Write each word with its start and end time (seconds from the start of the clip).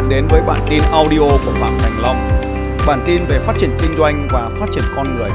Bạn 0.00 0.10
đến 0.10 0.26
với 0.30 0.42
bản 0.46 0.60
tin 0.70 0.82
audio 0.92 1.18
của 1.18 1.52
Phạm 1.60 1.72
Thành 1.78 2.02
Long. 2.02 2.16
Bản 2.86 3.00
tin 3.06 3.22
về 3.28 3.38
phát 3.46 3.52
triển 3.58 3.70
kinh 3.82 3.96
doanh 3.98 4.28
và 4.32 4.50
phát 4.60 4.66
triển 4.72 4.84
con 4.96 5.06
người. 5.14 5.30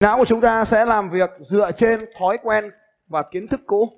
Não 0.00 0.18
của 0.18 0.24
chúng 0.24 0.40
ta 0.40 0.64
sẽ 0.64 0.84
làm 0.84 1.10
việc 1.10 1.30
dựa 1.40 1.70
trên 1.72 2.00
thói 2.18 2.38
quen 2.42 2.70
và 3.06 3.22
kiến 3.30 3.48
thức 3.48 3.60
cũ. 3.66 3.88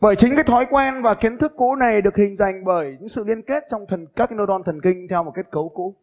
Bởi 0.00 0.16
chính 0.16 0.34
cái 0.34 0.44
thói 0.44 0.66
quen 0.70 1.02
và 1.02 1.14
kiến 1.14 1.38
thức 1.38 1.52
cũ 1.56 1.74
này 1.74 2.02
được 2.02 2.16
hình 2.16 2.36
thành 2.38 2.64
bởi 2.64 2.96
những 3.00 3.08
sự 3.08 3.24
liên 3.24 3.42
kết 3.42 3.64
trong 3.70 3.86
thần, 3.88 4.06
các 4.16 4.32
neuron 4.32 4.62
thần 4.62 4.80
kinh 4.80 5.06
theo 5.10 5.24
một 5.24 5.32
kết 5.34 5.50
cấu 5.50 5.68
cũ. 5.68 5.94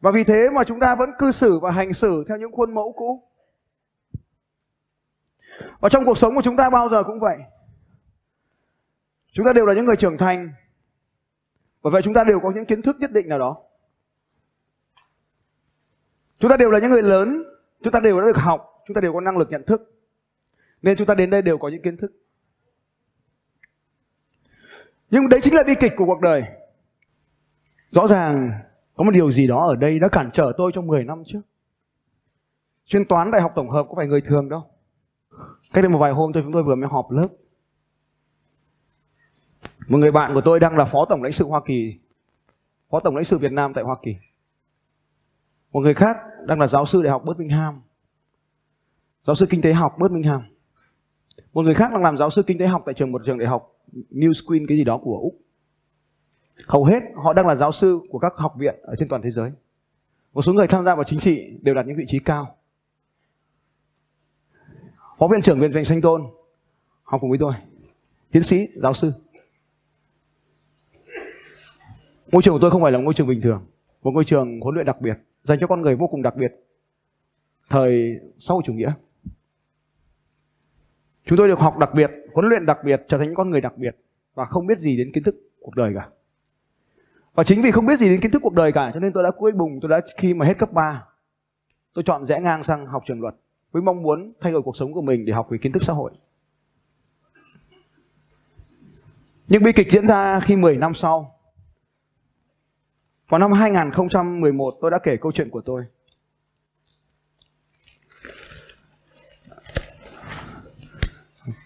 Và 0.00 0.10
vì 0.10 0.24
thế 0.24 0.50
mà 0.50 0.64
chúng 0.64 0.80
ta 0.80 0.94
vẫn 0.94 1.10
cư 1.18 1.32
xử 1.32 1.58
và 1.58 1.70
hành 1.70 1.92
xử 1.92 2.24
theo 2.28 2.38
những 2.38 2.52
khuôn 2.52 2.74
mẫu 2.74 2.92
cũ. 2.96 3.22
Và 5.80 5.88
trong 5.88 6.04
cuộc 6.04 6.18
sống 6.18 6.34
của 6.34 6.42
chúng 6.42 6.56
ta 6.56 6.70
bao 6.70 6.88
giờ 6.88 7.02
cũng 7.02 7.20
vậy. 7.20 7.36
Chúng 9.32 9.46
ta 9.46 9.52
đều 9.52 9.66
là 9.66 9.74
những 9.74 9.84
người 9.84 9.96
trưởng 9.96 10.18
thành. 10.18 10.52
Bởi 11.82 11.90
vậy 11.90 12.02
chúng 12.02 12.14
ta 12.14 12.24
đều 12.24 12.40
có 12.40 12.52
những 12.54 12.64
kiến 12.64 12.82
thức 12.82 12.96
nhất 13.00 13.12
định 13.12 13.28
nào 13.28 13.38
đó. 13.38 13.56
Chúng 16.38 16.50
ta 16.50 16.56
đều 16.56 16.70
là 16.70 16.78
những 16.78 16.90
người 16.90 17.02
lớn, 17.02 17.44
chúng 17.82 17.92
ta 17.92 18.00
đều 18.00 18.20
đã 18.20 18.26
được 18.26 18.36
học, 18.36 18.82
chúng 18.86 18.94
ta 18.94 19.00
đều 19.00 19.12
có 19.12 19.20
năng 19.20 19.38
lực 19.38 19.50
nhận 19.50 19.64
thức. 19.66 19.94
Nên 20.82 20.96
chúng 20.96 21.06
ta 21.06 21.14
đến 21.14 21.30
đây 21.30 21.42
đều 21.42 21.58
có 21.58 21.68
những 21.68 21.82
kiến 21.82 21.96
thức. 21.96 22.12
Nhưng 25.10 25.28
đấy 25.28 25.40
chính 25.42 25.54
là 25.54 25.62
bi 25.62 25.74
kịch 25.80 25.92
của 25.96 26.06
cuộc 26.06 26.20
đời. 26.20 26.42
Rõ 27.90 28.06
ràng 28.06 28.50
có 28.94 29.04
một 29.04 29.10
điều 29.10 29.32
gì 29.32 29.46
đó 29.46 29.66
ở 29.66 29.76
đây 29.76 29.98
đã 29.98 30.08
cản 30.08 30.30
trở 30.32 30.52
tôi 30.56 30.72
trong 30.74 30.86
10 30.86 31.04
năm 31.04 31.22
trước. 31.26 31.40
Chuyên 32.84 33.04
toán 33.04 33.30
đại 33.30 33.42
học 33.42 33.52
tổng 33.54 33.70
hợp 33.70 33.86
có 33.88 33.94
phải 33.96 34.06
người 34.06 34.20
thường 34.20 34.48
đâu. 34.48 34.70
Cách 35.72 35.82
đây 35.82 35.88
một 35.88 35.98
vài 35.98 36.12
hôm 36.12 36.32
tôi 36.32 36.42
chúng 36.42 36.52
tôi 36.52 36.62
vừa 36.62 36.74
mới 36.74 36.88
họp 36.88 37.10
lớp. 37.10 37.28
Một 39.90 39.98
người 39.98 40.10
bạn 40.10 40.34
của 40.34 40.40
tôi 40.40 40.60
đang 40.60 40.76
là 40.76 40.84
phó 40.84 41.04
tổng 41.04 41.22
lãnh 41.22 41.32
sự 41.32 41.46
Hoa 41.46 41.60
Kỳ, 41.66 41.98
phó 42.90 43.00
tổng 43.00 43.16
lãnh 43.16 43.24
sự 43.24 43.38
Việt 43.38 43.52
Nam 43.52 43.74
tại 43.74 43.84
Hoa 43.84 43.96
Kỳ. 44.02 44.16
Một 45.72 45.80
người 45.80 45.94
khác 45.94 46.16
đang 46.46 46.60
là 46.60 46.66
giáo 46.66 46.86
sư 46.86 47.02
đại 47.02 47.10
học 47.10 47.22
Birmingham, 47.24 47.82
giáo 49.26 49.34
sư 49.36 49.46
kinh 49.50 49.62
tế 49.62 49.72
học 49.72 49.96
Birmingham. 49.98 50.42
Một 51.52 51.62
người 51.62 51.74
khác 51.74 51.92
đang 51.92 52.02
làm 52.02 52.18
giáo 52.18 52.30
sư 52.30 52.42
kinh 52.42 52.58
tế 52.58 52.66
học 52.66 52.82
tại 52.86 52.94
trường 52.94 53.12
một 53.12 53.22
trường 53.26 53.38
đại 53.38 53.48
học 53.48 53.76
New 54.10 54.32
Queen 54.46 54.66
cái 54.66 54.76
gì 54.76 54.84
đó 54.84 55.00
của 55.02 55.18
Úc. 55.18 55.40
Hầu 56.68 56.84
hết 56.84 57.02
họ 57.14 57.32
đang 57.32 57.46
là 57.46 57.54
giáo 57.54 57.72
sư 57.72 58.00
của 58.10 58.18
các 58.18 58.32
học 58.36 58.54
viện 58.58 58.74
ở 58.82 58.94
trên 58.98 59.08
toàn 59.08 59.22
thế 59.22 59.30
giới. 59.30 59.50
Một 60.32 60.42
số 60.42 60.52
người 60.52 60.66
tham 60.66 60.84
gia 60.84 60.94
vào 60.94 61.04
chính 61.04 61.20
trị 61.20 61.58
đều 61.62 61.74
đạt 61.74 61.86
những 61.86 61.96
vị 61.96 62.04
trí 62.06 62.18
cao. 62.18 62.56
Phó 65.18 65.28
viện 65.28 65.40
trưởng 65.42 65.60
viện 65.60 65.72
Vành 65.72 65.84
Sanh 65.84 66.00
Tôn 66.00 66.22
học 67.02 67.20
cùng 67.20 67.30
với 67.30 67.38
tôi. 67.38 67.54
Tiến 68.30 68.42
sĩ, 68.42 68.68
giáo 68.82 68.94
sư. 68.94 69.12
Ngôi 72.32 72.42
trường 72.42 72.54
của 72.54 72.58
tôi 72.60 72.70
không 72.70 72.82
phải 72.82 72.92
là 72.92 72.98
ngôi 72.98 73.14
trường 73.14 73.26
bình 73.26 73.40
thường, 73.40 73.66
một 74.02 74.10
ngôi 74.10 74.24
trường 74.24 74.60
huấn 74.60 74.74
luyện 74.74 74.86
đặc 74.86 75.00
biệt 75.00 75.18
dành 75.44 75.58
cho 75.60 75.66
con 75.66 75.82
người 75.82 75.96
vô 75.96 76.06
cùng 76.06 76.22
đặc 76.22 76.36
biệt. 76.36 76.52
Thời 77.70 78.20
sau 78.38 78.60
chủ 78.64 78.72
nghĩa. 78.72 78.92
Chúng 81.24 81.38
tôi 81.38 81.48
được 81.48 81.58
học 81.58 81.78
đặc 81.78 81.94
biệt, 81.94 82.10
huấn 82.34 82.48
luyện 82.48 82.66
đặc 82.66 82.78
biệt, 82.84 83.02
trở 83.08 83.18
thành 83.18 83.26
những 83.26 83.36
con 83.36 83.50
người 83.50 83.60
đặc 83.60 83.72
biệt 83.76 83.96
và 84.34 84.44
không 84.44 84.66
biết 84.66 84.78
gì 84.78 84.96
đến 84.96 85.12
kiến 85.12 85.22
thức 85.22 85.34
cuộc 85.60 85.74
đời 85.76 85.92
cả. 85.94 86.08
Và 87.34 87.44
chính 87.44 87.62
vì 87.62 87.70
không 87.70 87.86
biết 87.86 87.98
gì 87.98 88.08
đến 88.08 88.20
kiến 88.20 88.30
thức 88.30 88.42
cuộc 88.42 88.54
đời 88.54 88.72
cả 88.72 88.90
cho 88.94 89.00
nên 89.00 89.12
tôi 89.12 89.22
đã 89.22 89.30
cuối 89.30 89.52
bùng, 89.52 89.80
tôi 89.82 89.88
đã 89.88 90.00
khi 90.16 90.34
mà 90.34 90.46
hết 90.46 90.58
cấp 90.58 90.72
3 90.72 91.04
tôi 91.94 92.04
chọn 92.04 92.24
rẽ 92.24 92.40
ngang 92.40 92.62
sang 92.62 92.86
học 92.86 93.02
trường 93.06 93.20
luật 93.20 93.34
với 93.72 93.82
mong 93.82 94.02
muốn 94.02 94.32
thay 94.40 94.52
đổi 94.52 94.62
cuộc 94.62 94.76
sống 94.76 94.92
của 94.92 95.02
mình 95.02 95.24
để 95.24 95.32
học 95.32 95.46
về 95.50 95.58
kiến 95.58 95.72
thức 95.72 95.82
xã 95.82 95.92
hội. 95.92 96.12
Nhưng 99.48 99.62
bi 99.62 99.72
kịch 99.72 99.92
diễn 99.92 100.06
ra 100.06 100.40
khi 100.40 100.56
10 100.56 100.76
năm 100.76 100.94
sau. 100.94 101.39
Vào 103.30 103.38
năm 103.38 103.52
2011 103.52 104.78
tôi 104.80 104.90
đã 104.90 104.98
kể 105.02 105.16
câu 105.16 105.32
chuyện 105.32 105.50
của 105.50 105.60
tôi. 105.60 105.84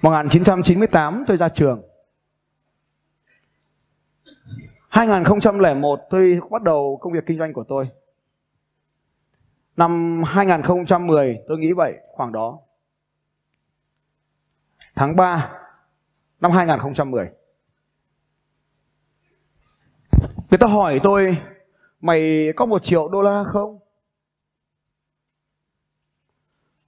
Một 0.02 0.10
1998 0.10 1.24
tôi 1.26 1.36
ra 1.36 1.48
trường. 1.48 1.82
2001 4.88 6.00
tôi 6.10 6.40
bắt 6.50 6.62
đầu 6.62 6.98
công 7.00 7.12
việc 7.12 7.26
kinh 7.26 7.38
doanh 7.38 7.52
của 7.52 7.64
tôi. 7.68 7.88
Năm 9.76 10.22
2010 10.26 11.38
tôi 11.48 11.58
nghĩ 11.58 11.72
vậy, 11.72 11.92
khoảng 12.12 12.32
đó. 12.32 12.58
Tháng 14.94 15.16
3 15.16 15.52
năm 16.40 16.50
2010. 16.50 17.28
Người 20.50 20.58
ta 20.58 20.66
hỏi 20.66 21.00
tôi 21.02 21.36
mày 22.04 22.52
có 22.56 22.66
một 22.66 22.84
triệu 22.84 23.08
đô 23.08 23.22
la 23.22 23.44
không? 23.52 23.78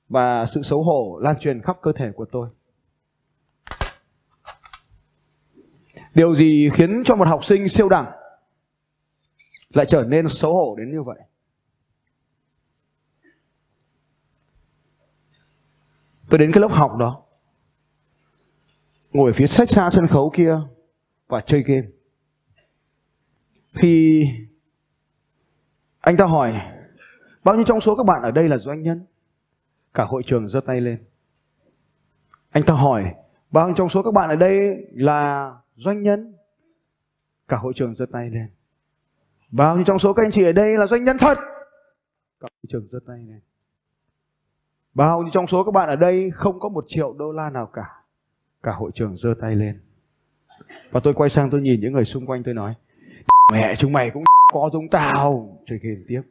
Và 0.09 0.47
sự 0.47 0.63
xấu 0.63 0.83
hổ 0.83 1.19
lan 1.23 1.39
truyền 1.41 1.63
khắp 1.63 1.79
cơ 1.83 1.93
thể 1.93 2.13
của 2.17 2.25
tôi. 2.25 2.49
Điều 6.15 6.35
gì 6.35 6.71
khiến 6.75 7.03
cho 7.05 7.15
một 7.15 7.29
học 7.29 7.45
sinh 7.45 7.69
siêu 7.69 7.89
đẳng 7.89 8.13
lại 9.71 9.87
trở 9.89 10.03
nên 10.03 10.29
xấu 10.29 10.55
hổ 10.55 10.77
đến 10.77 10.91
như 10.93 11.03
vậy? 11.03 11.19
Tôi 16.31 16.39
đến 16.39 16.53
cái 16.53 16.61
lớp 16.61 16.73
học 16.73 16.97
đó, 16.97 17.23
Ngồi 19.13 19.33
phía 19.33 19.47
sách 19.47 19.71
xa 19.71 19.91
sân 19.91 20.07
khấu 20.07 20.31
kia 20.31 20.61
Và 21.29 21.41
chơi 21.41 21.63
game 21.63 21.87
Khi 23.75 24.27
anh 26.07 26.17
ta 26.17 26.25
hỏi, 26.25 26.53
Bao 27.45 27.55
nhiêu 27.55 27.65
trong 27.65 27.81
số 27.81 27.97
các 27.97 28.07
bạn 28.07 28.23
ở 28.23 28.31
đây 28.31 28.49
là 28.49 28.59
doanh 28.59 28.83
nhân? 28.83 29.07
Cả 29.95 30.05
hội 30.05 30.23
trường 30.27 30.49
giơ 30.49 30.61
tay 30.61 30.81
lên. 30.81 31.05
Anh 32.51 32.63
ta 32.63 32.75
hỏi, 32.75 33.15
Bao 33.51 33.67
nhiêu 33.67 33.75
trong 33.77 33.89
số 33.89 34.03
các 34.03 34.15
bạn 34.15 34.29
ở 34.29 34.37
đây 34.37 34.87
là 34.93 35.53
doanh 35.77 36.03
nhân? 36.03 36.35
Cả 37.49 37.57
hội 37.57 37.73
trường 37.77 37.95
giơ 37.95 38.07
tay 38.13 38.31
lên. 38.31 38.51
Bao 39.51 39.77
nhiêu 39.77 39.85
trong 39.85 39.99
số 39.99 40.13
các 40.13 40.25
anh 40.25 40.31
chị 40.31 40.45
ở 40.45 40.53
đây 40.53 40.77
là 40.77 40.87
doanh 40.87 41.05
nhân 41.05 41.19
thật? 41.19 41.39
Cả 42.41 42.49
hội 42.53 42.67
trường 42.69 42.89
giơ 42.89 42.99
tay 43.07 43.19
lên. 43.19 43.41
Bao 44.95 45.23
nhiêu 45.23 45.31
trong 45.33 45.47
số 45.47 45.65
các 45.65 45.71
bạn 45.71 45.89
ở 45.89 45.97
đây 45.97 46.31
không 46.35 46.61
có 46.61 46.69
một 46.69 46.85
triệu 46.89 47.13
đô 47.13 47.33
la 47.33 47.51
nào 47.51 47.67
cả. 47.67 48.03
Cả 48.63 48.73
hội 48.73 48.91
trường 48.95 49.17
giơ 49.17 49.35
tay 49.41 49.55
lên. 49.55 49.81
Và 50.91 51.01
tôi 51.05 51.15
quay 51.15 51.31
sang 51.31 51.51
tôi 51.51 51.61
nhìn 51.61 51.81
những 51.81 51.93
người 51.93 52.05
xung 52.05 52.27
quanh 52.27 52.43
tôi 52.43 52.55
nói, 52.55 52.75
Mẹ 53.53 53.75
chúng 53.77 53.93
mày 53.93 54.11
cũng 54.11 54.25
có 54.53 54.71
giống 54.73 54.89
tao. 54.89 55.59
Chơi 55.67 55.79
game 55.79 56.01
tiếp. 56.09 56.23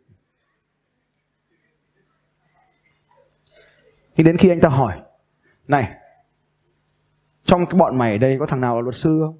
Thì 4.15 4.23
đến 4.23 4.37
khi 4.37 4.49
anh 4.49 4.59
ta 4.59 4.69
hỏi, 4.69 5.01
Này, 5.67 5.93
Trong 7.43 7.65
cái 7.65 7.79
bọn 7.79 7.97
mày 7.97 8.11
ở 8.11 8.17
đây 8.17 8.37
có 8.39 8.45
thằng 8.45 8.61
nào 8.61 8.75
là 8.75 8.81
luật 8.81 8.95
sư 8.95 9.21
không? 9.25 9.39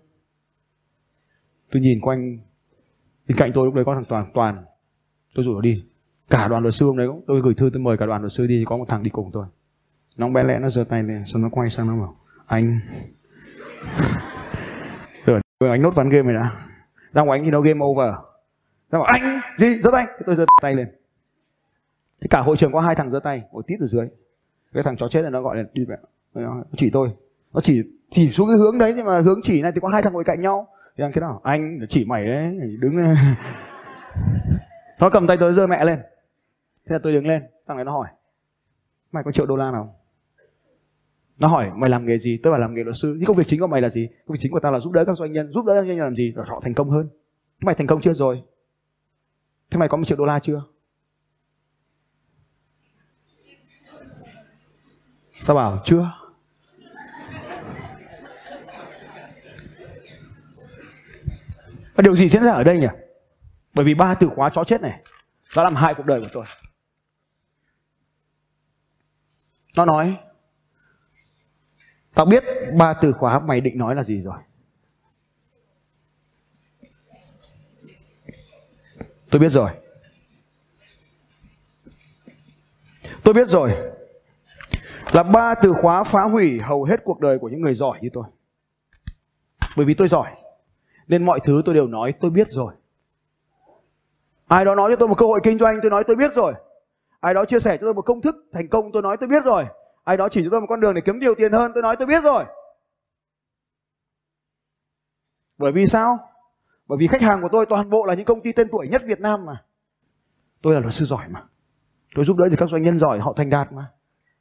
Tôi 1.72 1.82
nhìn 1.82 2.02
quanh, 2.02 2.40
Bên 3.28 3.38
cạnh 3.38 3.52
tôi 3.54 3.66
lúc 3.66 3.74
đấy 3.74 3.86
có 3.86 3.96
thằng 3.96 4.06
Toàn 4.10 4.26
Toàn 4.34 4.66
Tôi 5.36 5.46
rủ 5.46 5.54
nó 5.54 5.62
đi 5.62 5.86
cả 6.30 6.48
đoàn 6.48 6.64
luật 6.64 6.76
sư 6.76 6.86
hôm 6.86 6.98
đấy 6.98 7.08
cũng, 7.08 7.24
tôi 7.28 7.42
gửi 7.42 7.54
thư 7.54 7.70
tôi 7.74 7.82
mời 7.82 7.98
cả 7.98 8.06
đoàn 8.06 8.22
luật 8.22 8.32
sư 8.32 8.48
đi, 8.48 8.66
có 8.68 8.78
một 8.78 8.86
thằng 8.88 9.04
đi 9.04 9.10
cùng 9.10 9.30
tôi 9.34 9.46
nó 10.18 10.30
bé 10.30 10.44
lẽ 10.44 10.60
nó 10.60 10.70
giơ 10.70 10.84
tay 10.90 11.04
lên, 11.04 11.24
xong 11.26 11.42
nó 11.42 11.50
quay 11.52 11.70
sang 11.70 11.88
nó 11.88 11.96
bảo, 11.96 12.16
anh 12.46 12.80
rồi 15.26 15.42
anh 15.60 15.82
nốt 15.82 15.96
ván 15.96 16.10
game 16.10 16.34
này 16.34 16.34
đã 16.34 16.52
ra 17.14 17.22
ngoài 17.22 17.40
anh 17.40 17.46
thì 17.46 17.52
nó 17.52 17.62
game 17.62 17.80
over 17.86 18.08
à? 18.08 18.18
Ra 18.96 19.00
bảo, 19.00 19.08
anh, 19.14 19.42
gì? 19.58 19.82
Giơ 19.82 19.92
tay. 19.92 20.06
Tôi 20.26 20.36
giơ 20.36 20.46
tay 20.62 20.76
lên. 20.76 20.88
Thì 22.22 22.28
cả 22.30 22.42
hội 22.42 22.58
trường 22.58 22.72
có 22.72 22.80
hai 22.80 22.96
thằng 22.96 23.12
giơ 23.12 23.20
tay, 23.20 23.44
ngồi 23.52 23.64
tít 23.68 23.80
ở 23.80 23.88
dưới. 23.88 24.08
Cái 24.74 24.84
thằng 24.84 24.98
chó 24.98 25.08
chết 25.08 25.22
này 25.22 25.32
nó 25.32 25.42
gọi 25.42 25.58
là 25.58 25.64
đi 25.74 25.86
mẹ 25.88 25.96
nó 26.34 26.64
chỉ 26.78 26.90
tôi. 26.90 27.10
Nó 27.54 27.62
chỉ 27.62 27.84
chỉ 28.12 28.32
xuống 28.32 28.48
cái 28.48 28.58
hướng 28.58 28.78
đấy 28.78 28.94
nhưng 28.96 29.06
mà 29.06 29.20
hướng 29.20 29.40
chỉ 29.44 29.62
này 29.62 29.72
thì 29.76 29.80
có 29.82 29.88
hai 29.88 30.02
thằng 30.02 30.14
ngồi 30.14 30.24
cạnh 30.24 30.42
nhau. 30.42 30.68
Thì 30.98 31.02
thằng 31.02 31.12
kia 31.12 31.22
nào 31.22 31.42
anh 31.44 31.80
chỉ 31.90 32.06
mày 32.06 32.26
đấy 32.26 32.58
đứng 32.80 32.96
nó 35.00 35.10
cầm 35.10 35.28
tay 35.28 35.38
tôi 35.40 35.54
giơ 35.54 35.68
mẹ 35.68 35.86
lên. 35.86 36.00
Thế 36.86 36.94
là 36.94 37.00
tôi 37.04 37.14
đứng 37.14 37.28
lên, 37.28 37.44
thằng 37.68 37.78
này 37.78 37.86
nó 37.86 37.92
hỏi, 37.92 38.08
mày 39.12 39.24
có 39.24 39.32
triệu 39.32 39.46
đô 39.46 39.56
la 39.56 39.72
nào? 39.72 39.96
Nó 41.38 41.48
hỏi, 41.48 41.72
mày 41.76 41.90
làm 41.90 42.06
nghề 42.06 42.18
gì? 42.18 42.40
Tôi 42.44 42.52
bảo, 42.52 42.60
làm 42.60 42.74
nghề 42.74 42.84
luật 42.84 42.96
sư. 43.02 43.16
Nhưng 43.18 43.26
công 43.26 43.38
việc 43.38 43.44
chính 43.48 43.60
của 43.60 43.68
mày 43.68 43.82
là 43.82 43.90
gì? 43.90 44.08
Công 44.08 44.34
việc 44.34 44.40
chính 44.42 44.52
của 44.52 44.60
tao 44.60 44.72
là 44.72 44.80
giúp 44.80 44.94
đỡ 44.94 45.06
các 45.06 45.18
doanh 45.18 45.32
nhân, 45.32 45.52
giúp 45.52 45.66
đỡ 45.66 45.74
các 45.74 45.82
doanh 45.82 45.98
nhân 45.98 46.06
làm 46.06 46.16
gì? 46.16 46.34
Để 46.36 46.44
họ 46.48 46.60
thành 46.64 46.74
công 46.74 46.90
hơn. 46.90 47.10
Mày 47.62 47.76
thành 47.76 47.88
công 47.88 48.02
chưa 48.02 48.14
rồi? 48.14 48.44
Thế 49.70 49.78
mày 49.78 49.90
có 49.90 49.98
một 49.98 50.04
triệu 50.08 50.18
đô 50.18 50.26
la 50.26 50.40
chưa? 50.40 50.64
Tao 55.46 55.56
bảo, 55.56 55.82
chưa. 55.86 56.12
Và 61.96 62.02
điều 62.02 62.16
gì 62.16 62.30
diễn 62.30 62.44
ra 62.44 62.52
ở 62.52 62.64
đây 62.64 62.78
nhỉ? 62.78 62.88
Bởi 63.74 63.86
vì 63.86 63.94
ba 63.94 64.16
từ 64.16 64.30
khóa 64.36 64.50
chó 64.54 64.64
chết 64.64 64.82
này, 64.82 65.04
nó 65.56 65.64
làm 65.64 65.76
hại 65.76 65.94
cuộc 65.98 66.06
đời 66.06 66.22
của 66.22 66.30
tôi. 66.32 66.46
Nó 69.76 69.86
nói, 69.86 70.18
Tao 72.16 72.26
biết 72.26 72.44
ba 72.78 72.94
từ 72.94 73.14
khóa 73.14 73.40
mày 73.40 73.62
định 73.62 73.78
nói 73.78 73.96
là 73.96 74.04
gì 74.04 74.22
rồi. 74.22 74.38
Tôi 79.30 79.40
biết 79.40 79.50
rồi. 79.50 79.72
Tôi 83.24 83.34
biết 83.34 83.48
rồi. 83.48 83.72
Là 85.12 85.24
ba 85.24 85.56
từ 85.56 85.74
khóa 85.82 86.04
phá 86.04 86.24
hủy 86.24 86.60
hầu 86.60 86.84
hết 86.84 87.02
cuộc 87.04 87.20
đời 87.20 87.40
của 87.40 87.50
những 87.50 87.62
người 87.62 87.74
giỏi 87.74 88.00
như 88.02 88.10
tôi. 88.14 88.26
Bởi 89.78 89.86
vì 89.86 89.94
tôi 89.94 90.08
giỏi. 90.08 90.32
Nên 91.08 91.26
mọi 91.26 91.40
thứ 91.44 91.62
tôi 91.66 91.76
đều 91.76 91.88
nói 91.88 92.14
tôi 92.20 92.32
biết 92.32 92.48
rồi. 92.50 92.74
Ai 94.48 94.66
đó 94.66 94.76
nói 94.76 94.92
cho 94.92 94.96
tôi 94.96 95.08
một 95.08 95.18
cơ 95.18 95.26
hội 95.26 95.40
kinh 95.44 95.60
doanh, 95.60 95.80
tôi 95.82 95.92
nói 95.92 96.04
tôi 96.08 96.16
biết 96.16 96.34
rồi. 96.36 96.54
Ai 97.20 97.34
đó 97.34 97.46
chia 97.46 97.60
sẻ 97.60 97.78
cho 97.78 97.86
tôi 97.86 97.94
một 97.94 98.02
công 98.02 98.22
thức 98.22 98.36
thành 98.54 98.68
công, 98.68 98.92
tôi 98.92 99.02
nói 99.02 99.18
tôi 99.20 99.30
biết 99.30 99.44
rồi. 99.46 99.66
Ai 100.04 100.18
đó 100.18 100.30
chỉ 100.30 100.42
cho 100.44 100.50
tôi 100.52 100.62
một 100.62 100.68
con 100.70 100.80
đường 100.80 100.94
để 100.94 101.02
kiếm 101.06 101.20
nhiều 101.20 101.36
tiền 101.38 101.52
hơn, 101.52 101.72
tôi 101.74 101.84
nói 101.84 101.96
tôi 101.96 102.08
biết 102.08 102.24
rồi. 102.24 102.46
Bởi 105.58 105.72
vì 105.72 105.88
sao? 105.88 106.18
Bởi 106.88 106.98
vì 106.98 107.08
khách 107.08 107.22
hàng 107.22 107.42
của 107.42 107.50
tôi 107.52 107.66
toàn 107.66 107.90
bộ 107.90 108.06
là 108.06 108.14
những 108.14 108.26
công 108.26 108.42
ty 108.42 108.52
tên 108.52 108.68
tuổi 108.72 108.88
nhất 108.88 109.02
Việt 109.06 109.20
Nam 109.20 109.46
mà. 109.46 109.64
Tôi 110.62 110.74
là 110.74 110.80
luật 110.80 110.94
sư 110.94 111.06
giỏi 111.06 111.28
mà. 111.30 111.44
Tôi 112.16 112.26
giúp 112.26 112.38
đỡ 112.38 112.48
thì 112.50 112.56
các 112.56 112.70
doanh 112.70 112.84
nhân 112.84 113.00
giỏi, 113.00 113.20
họ 113.20 113.34
thành 113.34 113.50
đạt 113.50 113.72
mà. 113.72 113.92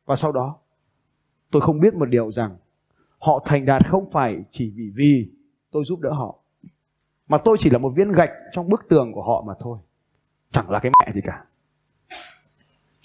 Và 0.06 0.17
sau 0.17 0.32
đó, 0.32 0.56
tôi 1.50 1.62
không 1.62 1.81
biết 1.81 1.94
một 1.94 2.06
điều 2.06 2.32
rằng 2.32 2.56
họ 3.19 3.44
thành 3.46 3.64
đạt 3.64 3.88
không 3.88 4.11
phải 4.11 4.44
chỉ 4.50 4.73
vì 4.76 4.91
vì 4.94 5.31
tôi 5.70 5.85
giúp 5.87 6.00
đỡ 6.00 6.11
họ, 6.12 6.38
mà 7.29 7.38
tôi 7.38 7.56
chỉ 7.61 7.70
là 7.70 7.79
một 7.79 7.93
viên 7.96 8.12
gạch 8.12 8.31
trong 8.52 8.69
bức 8.69 8.87
tường 8.88 9.12
của 9.12 9.23
họ 9.23 9.44
mà 9.46 9.55
thôi 9.61 9.79
chẳng 10.52 10.70
là 10.70 10.79
cái 10.79 10.93
mẹ 11.00 11.12
gì 11.12 11.20
cả 11.20 11.44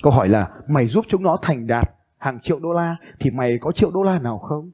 câu 0.03 0.13
hỏi 0.13 0.29
là, 0.29 0.51
mày 0.67 0.87
giúp 0.87 1.05
chúng 1.07 1.23
nó 1.23 1.37
thành 1.41 1.67
đạt 1.67 1.91
hàng 2.17 2.39
triệu 2.39 2.59
đô 2.59 2.73
la 2.73 2.95
thì 3.19 3.31
mày 3.31 3.57
có 3.61 3.71
triệu 3.71 3.91
đô 3.91 4.03
la 4.03 4.19
nào 4.19 4.39
không 4.39 4.71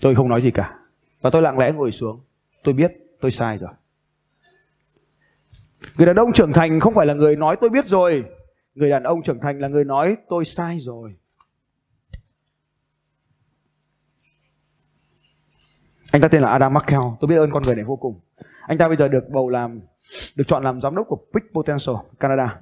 tôi 0.00 0.14
không 0.14 0.28
nói 0.28 0.40
gì 0.40 0.50
cả 0.50 0.78
và 1.20 1.30
tôi 1.30 1.42
lặng 1.42 1.58
lẽ 1.58 1.72
ngồi 1.72 1.92
xuống. 1.92 2.20
Tôi 2.64 2.74
biết 2.74 2.92
tôi 3.20 3.30
sai 3.30 3.58
rồi. 3.58 3.70
Người 5.96 6.06
đàn 6.06 6.16
ông 6.16 6.32
trưởng 6.32 6.52
thành 6.52 6.80
không 6.80 6.94
phải 6.94 7.06
là 7.06 7.14
người 7.14 7.36
nói 7.36 7.56
tôi 7.60 7.70
biết 7.70 7.86
rồi. 7.86 8.24
Người 8.74 8.90
đàn 8.90 9.02
ông 9.02 9.22
trưởng 9.22 9.40
thành 9.40 9.58
là 9.58 9.68
người 9.68 9.84
nói 9.84 10.16
tôi 10.28 10.44
sai 10.44 10.78
rồi. 10.80 11.14
Anh 16.12 16.22
ta 16.22 16.28
tên 16.28 16.42
là 16.42 16.50
Adam 16.50 16.74
Markel. 16.74 17.00
tôi 17.20 17.28
biết 17.28 17.36
ơn 17.36 17.50
con 17.50 17.62
người 17.62 17.74
này 17.74 17.84
vô 17.84 17.96
cùng. 17.96 18.20
Anh 18.66 18.78
ta 18.78 18.88
bây 18.88 18.96
giờ 18.96 19.08
được 19.08 19.28
bầu 19.28 19.48
làm, 19.48 19.80
được 20.36 20.44
chọn 20.48 20.64
làm 20.64 20.80
giám 20.80 20.94
đốc 20.94 21.06
của 21.08 21.18
Big 21.34 21.42
Potential, 21.54 21.96
Canada. 22.20 22.60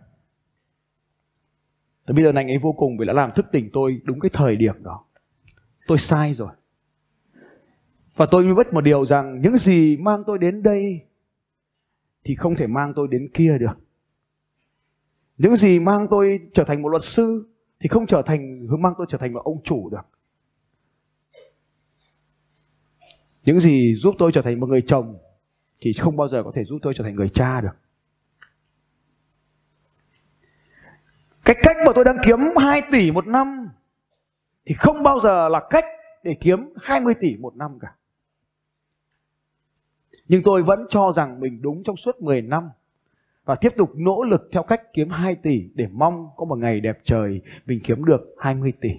Tôi 2.07 2.15
biết 2.15 2.25
ơn 2.25 2.35
anh 2.35 2.49
ấy 2.49 2.59
vô 2.59 2.73
cùng 2.73 2.99
vì 2.99 3.07
đã 3.07 3.13
làm 3.13 3.31
thức 3.35 3.47
tỉnh 3.53 3.71
tôi 3.73 4.01
đúng 4.05 4.21
cái 4.21 4.31
thời 4.33 4.57
điểm 4.57 4.83
đó. 4.83 5.05
Tôi 5.87 5.99
sai 5.99 6.35
rồi 6.35 6.51
và 8.19 8.27
tôi 8.31 8.45
mới 8.45 8.55
biết 8.55 8.73
một 8.73 8.81
điều 8.81 9.07
rằng, 9.07 9.41
những 9.41 9.59
gì 9.59 9.97
mang 9.97 10.23
tôi 10.27 10.39
đến 10.39 10.63
đây 10.63 11.01
thì 12.25 12.35
không 12.35 12.55
thể 12.55 12.67
mang 12.67 12.93
tôi 12.97 13.09
đến 13.11 13.29
kia 13.35 13.59
được. 13.59 13.79
Những 15.39 15.57
gì 15.57 15.79
mang 15.79 16.07
tôi 16.11 16.41
trở 16.55 16.65
thành 16.65 16.83
một 16.83 16.89
luật 16.89 17.05
sư 17.05 17.49
thì 17.81 17.89
không 17.89 18.07
trở 18.07 18.23
thành 18.23 18.67
mang 18.81 18.93
tôi 18.99 19.07
trở 19.11 19.19
thành 19.19 19.33
một 19.33 19.41
ông 19.45 19.63
chủ 19.65 19.91
được. 19.91 20.07
Những 23.45 23.61
gì 23.61 23.95
giúp 23.95 24.15
tôi 24.19 24.33
trở 24.35 24.43
thành 24.43 24.61
một 24.61 24.69
người 24.69 24.83
chồng 24.87 25.19
thì 25.81 25.93
không 25.93 26.17
bao 26.17 26.29
giờ 26.29 26.43
có 26.45 26.53
thể 26.55 26.65
giúp 26.65 26.79
tôi 26.83 26.95
trở 26.97 27.05
thành 27.05 27.15
người 27.15 27.29
cha 27.29 27.61
được. 27.61 27.77
Cái 31.45 31.57
cách 31.63 31.77
mà 31.87 31.93
tôi 31.95 32.05
đang 32.05 32.17
kiếm 32.27 32.39
2 32.57 32.83
tỷ 32.93 33.11
một 33.11 33.27
năm 33.27 33.69
thì 34.67 34.75
không 34.75 35.03
bao 35.03 35.21
giờ 35.21 35.49
là 35.49 35.67
cách 35.71 35.85
để 36.23 36.37
kiếm 36.41 36.73
20 36.83 37.15
tỷ 37.21 37.37
một 37.37 37.57
năm 37.57 37.79
cả. 37.81 37.98
Nhưng 40.29 40.43
tôi 40.43 40.63
vẫn 40.63 40.87
cho 40.91 41.13
rằng 41.13 41.41
mình 41.41 41.63
đúng 41.63 41.83
trong 41.85 41.97
suốt 41.97 42.21
10 42.21 42.43
năm 42.43 42.71
và 43.45 43.55
tiếp 43.55 43.73
tục 43.77 43.91
nỗ 43.95 44.25
lực 44.25 44.49
theo 44.53 44.63
cách 44.63 44.83
kiếm 44.93 45.11
2 45.11 45.35
tỷ 45.35 45.69
để 45.75 45.87
mong 45.93 46.29
có 46.37 46.45
một 46.45 46.59
ngày 46.59 46.81
đẹp 46.81 46.99
trời 47.05 47.41
mình 47.67 47.81
kiếm 47.85 48.05
được 48.05 48.21
20 48.39 48.73
tỷ. 48.81 48.91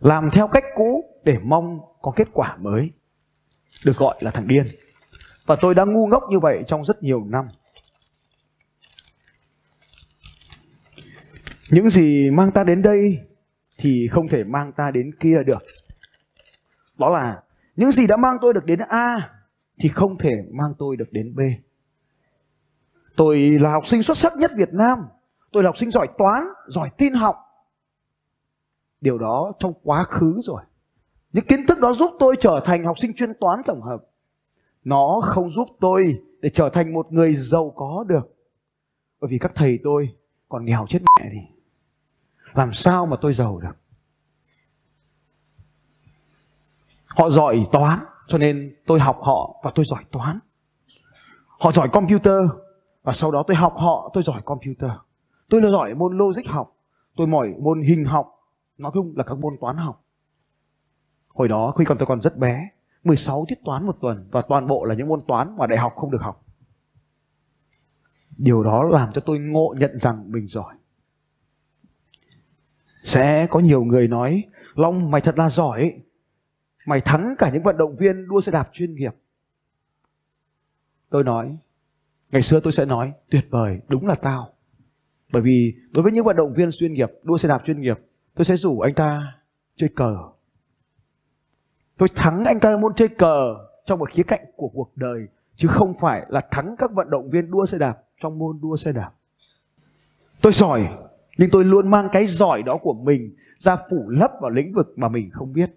Làm 0.00 0.30
theo 0.30 0.48
cách 0.48 0.64
cũ 0.74 1.04
để 1.24 1.38
mong 1.42 1.80
có 2.02 2.12
kết 2.16 2.28
quả 2.32 2.56
mới. 2.56 2.90
Được 3.86 3.96
gọi 3.96 4.16
là 4.20 4.30
thằng 4.30 4.48
điên. 4.48 4.64
Và 5.46 5.56
tôi 5.60 5.74
đã 5.74 5.84
ngu 5.84 6.06
ngốc 6.06 6.22
như 6.30 6.38
vậy 6.38 6.62
trong 6.66 6.84
rất 6.84 7.02
nhiều 7.02 7.24
năm. 7.24 7.48
Những 11.70 11.90
gì 11.90 12.30
mang 12.30 12.50
ta 12.50 12.64
đến 12.64 12.82
đây 12.82 13.18
thì 13.78 14.08
không 14.08 14.28
thể 14.28 14.44
mang 14.44 14.72
ta 14.72 14.90
đến 14.90 15.10
kia 15.20 15.42
được. 15.46 15.62
Đó 16.98 17.10
là, 17.10 17.42
những 17.76 17.92
gì 17.92 18.06
đã 18.06 18.16
mang 18.16 18.36
tôi 18.40 18.54
được 18.54 18.64
đến 18.64 18.78
A 18.88 19.30
thì 19.80 19.88
không 19.88 20.18
thể 20.18 20.42
mang 20.50 20.74
tôi 20.78 20.96
được 20.96 21.12
đến 21.12 21.34
B. 21.36 21.40
Tôi 23.16 23.38
là 23.38 23.72
học 23.72 23.86
sinh 23.86 24.02
xuất 24.02 24.18
sắc 24.18 24.36
nhất 24.36 24.50
Việt 24.56 24.72
Nam. 24.72 24.98
Tôi 25.52 25.62
là 25.62 25.68
học 25.68 25.78
sinh 25.78 25.90
giỏi 25.90 26.08
toán, 26.18 26.44
giỏi 26.68 26.90
tin 26.98 27.14
học. 27.14 27.36
Điều 29.00 29.18
đó 29.18 29.52
trong 29.58 29.72
quá 29.82 30.04
khứ 30.04 30.40
rồi. 30.44 30.62
Những 31.32 31.44
kiến 31.44 31.66
thức 31.66 31.78
đó 31.78 31.92
giúp 31.92 32.10
tôi 32.18 32.36
trở 32.40 32.60
thành 32.64 32.84
học 32.84 32.98
sinh 32.98 33.14
chuyên 33.14 33.32
toán 33.40 33.60
tổng 33.66 33.82
hợp. 33.82 34.04
Nó 34.84 35.20
không 35.24 35.50
giúp 35.50 35.68
tôi 35.80 36.22
để 36.40 36.50
trở 36.50 36.68
thành 36.68 36.92
một 36.92 37.12
người 37.12 37.34
giàu 37.34 37.72
có 37.76 38.04
được. 38.08 38.34
Bởi 39.20 39.30
vì 39.30 39.38
các 39.38 39.52
thầy 39.54 39.78
tôi 39.84 40.16
còn 40.48 40.64
nghèo 40.64 40.86
chết 40.88 40.98
mẹ 41.20 41.30
đi. 41.30 41.40
Làm 42.54 42.74
sao 42.74 43.06
mà 43.06 43.16
tôi 43.20 43.34
giàu 43.34 43.58
được? 43.58 43.76
Họ 47.06 47.30
giỏi 47.30 47.66
toán, 47.72 47.98
cho 48.28 48.38
nên 48.38 48.76
tôi 48.86 49.00
học 49.00 49.18
họ 49.22 49.60
và 49.64 49.70
tôi 49.74 49.84
giỏi 49.84 50.04
toán. 50.10 50.38
Họ 51.46 51.72
giỏi 51.72 51.88
computer, 51.92 52.42
và 53.02 53.12
sau 53.12 53.30
đó 53.30 53.42
tôi 53.46 53.56
học 53.56 53.74
họ 53.76 54.10
tôi 54.14 54.22
giỏi 54.22 54.42
computer. 54.44 54.90
Tôi 55.48 55.62
là 55.62 55.70
giỏi 55.70 55.94
môn 55.94 56.18
logic 56.18 56.46
học. 56.46 56.76
Tôi 57.16 57.26
mỏi 57.26 57.54
môn 57.62 57.82
hình 57.82 58.04
học. 58.04 58.28
Nói 58.78 58.92
chung 58.94 59.12
là 59.16 59.24
các 59.24 59.38
môn 59.38 59.56
toán 59.60 59.76
học. 59.76 60.04
Hồi 61.28 61.48
đó 61.48 61.70
khi 61.78 61.84
còn 61.84 61.98
tôi 61.98 62.06
còn 62.06 62.20
rất 62.20 62.36
bé 62.36 62.68
16 63.04 63.44
tiết 63.48 63.58
toán 63.64 63.86
một 63.86 63.96
tuần 64.00 64.28
và 64.30 64.42
toàn 64.42 64.66
bộ 64.66 64.84
là 64.84 64.94
những 64.94 65.08
môn 65.08 65.20
toán 65.28 65.56
mà 65.58 65.66
đại 65.66 65.78
học 65.78 65.92
không 65.96 66.10
được 66.10 66.22
học. 66.22 66.44
Điều 68.36 68.64
đó 68.64 68.82
làm 68.82 69.12
cho 69.12 69.20
tôi 69.20 69.38
ngộ 69.38 69.74
nhận 69.78 69.98
rằng 69.98 70.32
mình 70.32 70.48
giỏi. 70.48 70.74
Sẽ 73.04 73.46
có 73.46 73.60
nhiều 73.60 73.84
người 73.84 74.08
nói 74.08 74.44
long 74.74 75.10
mày 75.10 75.20
thật 75.20 75.38
là 75.38 75.50
giỏi 75.50 76.00
mày 76.88 77.00
thắng 77.00 77.34
cả 77.38 77.50
những 77.52 77.62
vận 77.62 77.76
động 77.76 77.96
viên 77.96 78.28
đua 78.28 78.40
xe 78.40 78.52
đạp 78.52 78.68
chuyên 78.72 78.94
nghiệp 78.94 79.14
tôi 81.10 81.24
nói 81.24 81.58
Ngày 82.30 82.42
xưa 82.42 82.60
tôi 82.60 82.72
sẽ 82.72 82.84
nói 82.84 83.12
tuyệt 83.30 83.46
vời, 83.50 83.78
đúng 83.88 84.06
là 84.06 84.14
tao. 84.14 84.48
Bởi 85.32 85.42
vì 85.42 85.74
đối 85.90 86.02
với 86.02 86.12
những 86.12 86.24
vận 86.24 86.36
động 86.36 86.54
viên 86.54 86.70
chuyên 86.70 86.92
nghiệp, 86.92 87.10
đua 87.22 87.36
xe 87.36 87.48
đạp 87.48 87.62
chuyên 87.64 87.80
nghiệp, 87.80 87.98
tôi 88.34 88.44
sẽ 88.44 88.56
rủ 88.56 88.80
anh 88.80 88.94
ta 88.94 89.34
chơi 89.76 89.90
cờ. 89.96 90.16
Tôi 91.96 92.08
thắng 92.16 92.44
anh 92.44 92.60
ta 92.60 92.76
môn 92.76 92.94
chơi 92.96 93.08
cờ 93.08 93.54
trong 93.86 93.98
một 93.98 94.10
khía 94.10 94.22
cạnh 94.22 94.44
của 94.56 94.68
cuộc 94.68 94.96
đời, 94.96 95.26
chứ 95.56 95.68
không 95.68 95.94
phải 96.00 96.26
là 96.28 96.40
thắng 96.50 96.76
các 96.78 96.92
vận 96.92 97.10
động 97.10 97.30
viên 97.30 97.50
đua 97.50 97.66
xe 97.66 97.78
đạp 97.78 97.98
trong 98.20 98.38
môn 98.38 98.58
đua 98.62 98.76
xe 98.76 98.92
đạp. 98.92 99.10
Tôi 100.40 100.52
giỏi, 100.52 100.88
nhưng 101.38 101.50
tôi 101.50 101.64
luôn 101.64 101.90
mang 101.90 102.08
cái 102.12 102.26
giỏi 102.26 102.62
đó 102.62 102.78
của 102.82 102.94
mình 102.94 103.36
ra 103.56 103.76
phủ 103.90 104.08
lấp 104.08 104.30
vào 104.40 104.50
lĩnh 104.50 104.72
vực 104.72 104.92
mà 104.96 105.08
mình 105.08 105.30
không 105.32 105.52
biết 105.52 105.70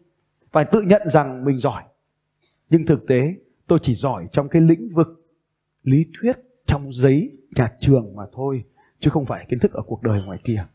phải 0.52 0.66
tự 0.72 0.82
nhận 0.82 1.02
rằng 1.06 1.46
mình 1.46 1.58
giỏi. 1.58 1.84
Nhưng 2.70 2.86
thực 2.86 3.08
tế, 3.08 3.36
tôi 3.68 3.80
chỉ 3.82 3.96
giỏi 3.96 4.28
trong 4.32 4.50
cái 4.50 4.62
lĩnh 4.62 4.90
vực 4.94 5.08
lý 5.84 6.06
thuyết 6.14 6.38
trong 6.66 6.92
giấy 6.92 7.38
nhà 7.56 7.72
trường 7.80 8.16
mà 8.16 8.24
thôi, 8.34 8.64
chứ 9.00 9.10
không 9.10 9.26
phải 9.26 9.46
kiến 9.50 9.60
thức 9.60 9.74
ở 9.74 9.84
cuộc 9.88 10.04
đời 10.04 10.24
ngoài 10.26 10.40
kia. 10.44 10.66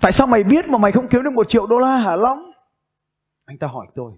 Tại 0.00 0.12
sao 0.12 0.26
mày 0.26 0.44
biết 0.44 0.68
mà 0.68 0.78
mày 0.78 0.92
không 0.92 1.08
kiếm 1.08 1.22
được 1.22 1.32
một 1.32 1.48
triệu 1.48 1.66
đô 1.66 1.78
la 1.78 1.96
hả 1.96 2.16
long? 2.16 2.38
Anh 3.44 3.58
ta 3.58 3.66
hỏi 3.66 3.86
tôi. 3.94 4.12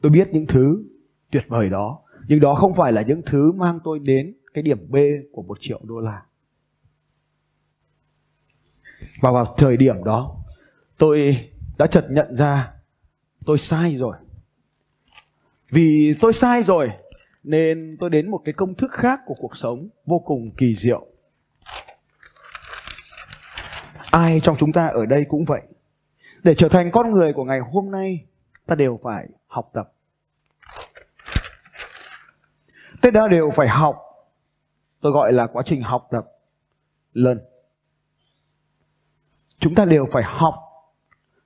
Tôi 0.00 0.12
biết 0.12 0.28
những 0.32 0.46
thứ 0.46 0.84
tuyệt 1.30 1.44
vời 1.48 1.70
đó, 1.70 2.02
nhưng 2.28 2.40
đó 2.40 2.54
không 2.54 2.74
phải 2.74 2.92
là 2.92 3.02
những 3.02 3.22
thứ 3.26 3.52
mang 3.52 3.78
tôi 3.84 3.98
đến 3.98 4.36
cái 4.54 4.62
điểm 4.62 4.90
B 4.90 4.96
của 5.32 5.42
một 5.42 5.58
triệu 5.60 5.80
đô 5.82 6.00
la 6.00 6.25
và 9.20 9.32
vào 9.32 9.54
thời 9.58 9.76
điểm 9.76 10.04
đó 10.04 10.36
tôi 10.98 11.48
đã 11.78 11.86
chợt 11.86 12.06
nhận 12.10 12.34
ra 12.34 12.72
tôi 13.46 13.58
sai 13.58 13.96
rồi 13.96 14.16
vì 15.70 16.14
tôi 16.20 16.32
sai 16.32 16.62
rồi 16.62 16.90
nên 17.46 17.96
tôi 18.00 18.10
đến 18.10 18.30
một 18.30 18.42
cái 18.44 18.54
công 18.54 18.74
thức 18.74 18.90
khác 18.92 19.20
của 19.26 19.34
cuộc 19.34 19.56
sống 19.56 19.88
vô 20.06 20.18
cùng 20.18 20.50
kỳ 20.56 20.74
diệu. 20.74 21.06
Ai 24.10 24.40
trong 24.42 24.56
chúng 24.58 24.72
ta 24.72 24.86
ở 24.86 25.06
đây 25.06 25.24
cũng 25.28 25.44
vậy. 25.44 25.62
Để 26.44 26.54
trở 26.54 26.68
thành 26.68 26.90
con 26.90 27.10
người 27.10 27.32
của 27.32 27.44
ngày 27.44 27.60
hôm 27.72 27.90
nay, 27.90 28.26
ta 28.66 28.74
đều 28.74 29.00
phải 29.02 29.26
học 29.46 29.70
tập. 29.72 29.92
Ta 33.02 33.28
đều 33.30 33.50
phải 33.50 33.68
học. 33.68 33.96
Tôi 35.00 35.12
gọi 35.12 35.32
là 35.32 35.46
quá 35.46 35.62
trình 35.66 35.82
học 35.82 36.08
tập. 36.10 36.26
learn. 37.12 37.38
Chúng 39.66 39.74
ta 39.74 39.84
đều 39.84 40.06
phải 40.12 40.22
học 40.26 40.54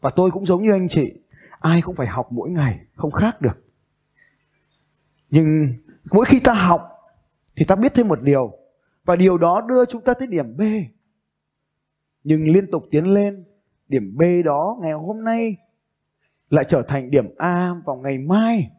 và 0.01 0.11
tôi 0.11 0.31
cũng 0.31 0.47
giống 0.47 0.63
như 0.63 0.73
anh 0.73 0.89
chị, 0.89 1.15
ai 1.61 1.83
cũng 1.83 1.95
phải 1.95 2.07
học 2.07 2.33
mỗi 2.33 2.51
ngày, 2.51 2.79
không 2.95 3.11
khác 3.11 3.41
được. 3.41 3.65
Nhưng 5.31 5.75
mỗi 6.11 6.25
khi 6.25 6.41
ta 6.41 6.53
học 6.53 6.89
thì 7.57 7.65
ta 7.65 7.77
biết 7.77 7.95
thêm 7.95 8.09
một 8.09 8.23
điều 8.23 8.53
và 9.05 9.17
điều 9.17 9.39
đó 9.39 9.61
đưa 9.61 9.85
chúng 9.85 10.05
ta 10.05 10.15
tới 10.15 10.27
điểm 10.27 10.57
B. 10.57 10.63
Nhưng 12.25 12.49
liên 12.49 12.71
tục 12.71 12.85
tiến 12.91 13.05
lên, 13.05 13.45
điểm 13.89 14.17
B 14.17 14.23
đó 14.45 14.79
ngày 14.81 14.93
hôm 14.93 15.25
nay 15.25 15.57
lại 16.51 16.65
trở 16.69 16.83
thành 16.83 17.11
điểm 17.11 17.35
A 17.39 17.75
vào 17.85 17.97
ngày 17.97 18.19
mai. 18.19 18.71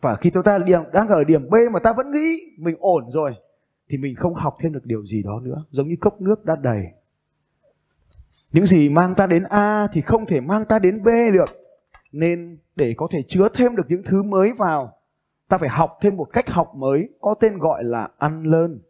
Và 0.00 0.16
khi 0.16 0.30
chúng 0.34 0.42
ta 0.42 0.58
đang 0.92 1.08
ở 1.08 1.24
điểm 1.24 1.48
B 1.50 1.54
mà 1.72 1.78
ta 1.78 1.92
vẫn 1.92 2.10
nghĩ 2.10 2.40
mình 2.58 2.76
ổn 2.80 3.10
rồi 3.10 3.34
thì 3.88 3.98
mình 3.98 4.14
không 4.14 4.34
học 4.34 4.56
thêm 4.60 4.72
được 4.72 4.84
điều 4.84 5.06
gì 5.06 5.22
đó 5.22 5.40
nữa, 5.40 5.64
giống 5.70 5.88
như 5.88 5.96
cốc 6.00 6.20
nước 6.20 6.44
đã 6.44 6.56
đầy. 6.56 6.84
Những 8.54 8.66
gì 8.66 8.88
mang 8.88 9.14
ta 9.14 9.26
đến 9.26 9.42
A 9.42 9.86
thì 9.92 10.00
không 10.00 10.26
thể 10.26 10.40
mang 10.40 10.64
ta 10.64 10.78
đến 10.78 11.02
B 11.02 11.06
được. 11.06 11.48
Nên 12.12 12.58
để 12.76 12.94
có 12.96 13.06
thể 13.10 13.22
chứa 13.28 13.48
thêm 13.54 13.76
được 13.76 13.82
những 13.88 14.02
thứ 14.04 14.22
mới 14.22 14.52
vào, 14.52 14.98
ta 15.48 15.58
phải 15.58 15.68
học 15.68 15.98
thêm 16.00 16.16
một 16.16 16.28
cách 16.32 16.50
học 16.50 16.74
mới 16.74 17.08
có 17.20 17.34
tên 17.40 17.58
gọi 17.58 17.84
là 17.84 18.08
ăn 18.18 18.42
lơn. 18.42 18.80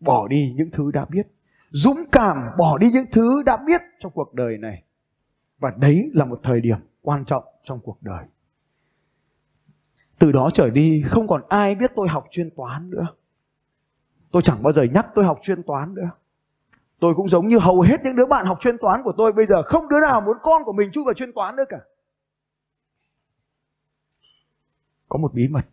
Bỏ 0.00 0.28
đi 0.28 0.54
những 0.56 0.70
thứ 0.70 0.90
đã 0.90 1.04
biết. 1.04 1.26
Dũng 1.70 2.04
cảm 2.12 2.36
bỏ 2.58 2.78
đi 2.78 2.90
những 2.90 3.06
thứ 3.12 3.42
đã 3.46 3.56
biết 3.66 3.80
trong 4.00 4.12
cuộc 4.12 4.34
đời 4.34 4.58
này. 4.58 4.82
Và 5.58 5.72
đấy 5.76 6.10
là 6.14 6.24
một 6.24 6.40
thời 6.42 6.60
điểm 6.60 6.78
quan 7.02 7.24
trọng 7.24 7.44
trong 7.64 7.80
cuộc 7.80 8.02
đời. 8.02 8.24
Từ 10.18 10.32
đó 10.32 10.50
trở 10.54 10.70
đi 10.70 11.02
không 11.06 11.28
còn 11.28 11.42
ai 11.48 11.74
biết 11.74 11.92
tôi 11.96 12.08
học 12.08 12.26
chuyên 12.30 12.50
toán 12.50 12.90
nữa. 12.90 13.06
Tôi 14.30 14.42
chẳng 14.42 14.62
bao 14.62 14.72
giờ 14.72 14.82
nhắc 14.82 15.06
tôi 15.14 15.24
học 15.24 15.38
chuyên 15.42 15.62
toán 15.62 15.94
nữa. 15.94 16.10
Tôi 17.04 17.14
cũng 17.14 17.28
giống 17.28 17.48
như 17.48 17.58
hầu 17.58 17.80
hết 17.80 18.00
những 18.04 18.16
đứa 18.16 18.26
bạn 18.26 18.46
học 18.46 18.58
chuyên 18.60 18.78
toán 18.78 19.02
của 19.02 19.12
tôi 19.16 19.32
bây 19.32 19.46
giờ 19.46 19.62
không 19.62 19.88
đứa 19.88 20.00
nào 20.00 20.20
muốn 20.20 20.36
con 20.42 20.64
của 20.64 20.72
mình 20.72 20.90
chui 20.92 21.04
vào 21.04 21.14
chuyên 21.14 21.32
toán 21.32 21.56
nữa 21.56 21.64
cả. 21.68 21.78
Có 25.08 25.18
một 25.18 25.34
bí 25.34 25.48
mật. 25.48 25.66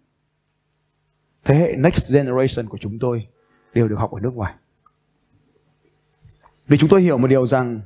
Thế 1.44 1.56
hệ 1.56 1.76
next 1.78 2.14
generation 2.14 2.70
của 2.70 2.78
chúng 2.82 3.00
tôi 3.00 3.28
đều 3.74 3.88
được 3.88 3.96
học 3.96 4.12
ở 4.12 4.20
nước 4.20 4.34
ngoài. 4.34 4.56
Vì 6.68 6.78
chúng 6.78 6.90
tôi 6.90 7.02
hiểu 7.02 7.18
một 7.18 7.28
điều 7.28 7.48
rằng 7.48 7.82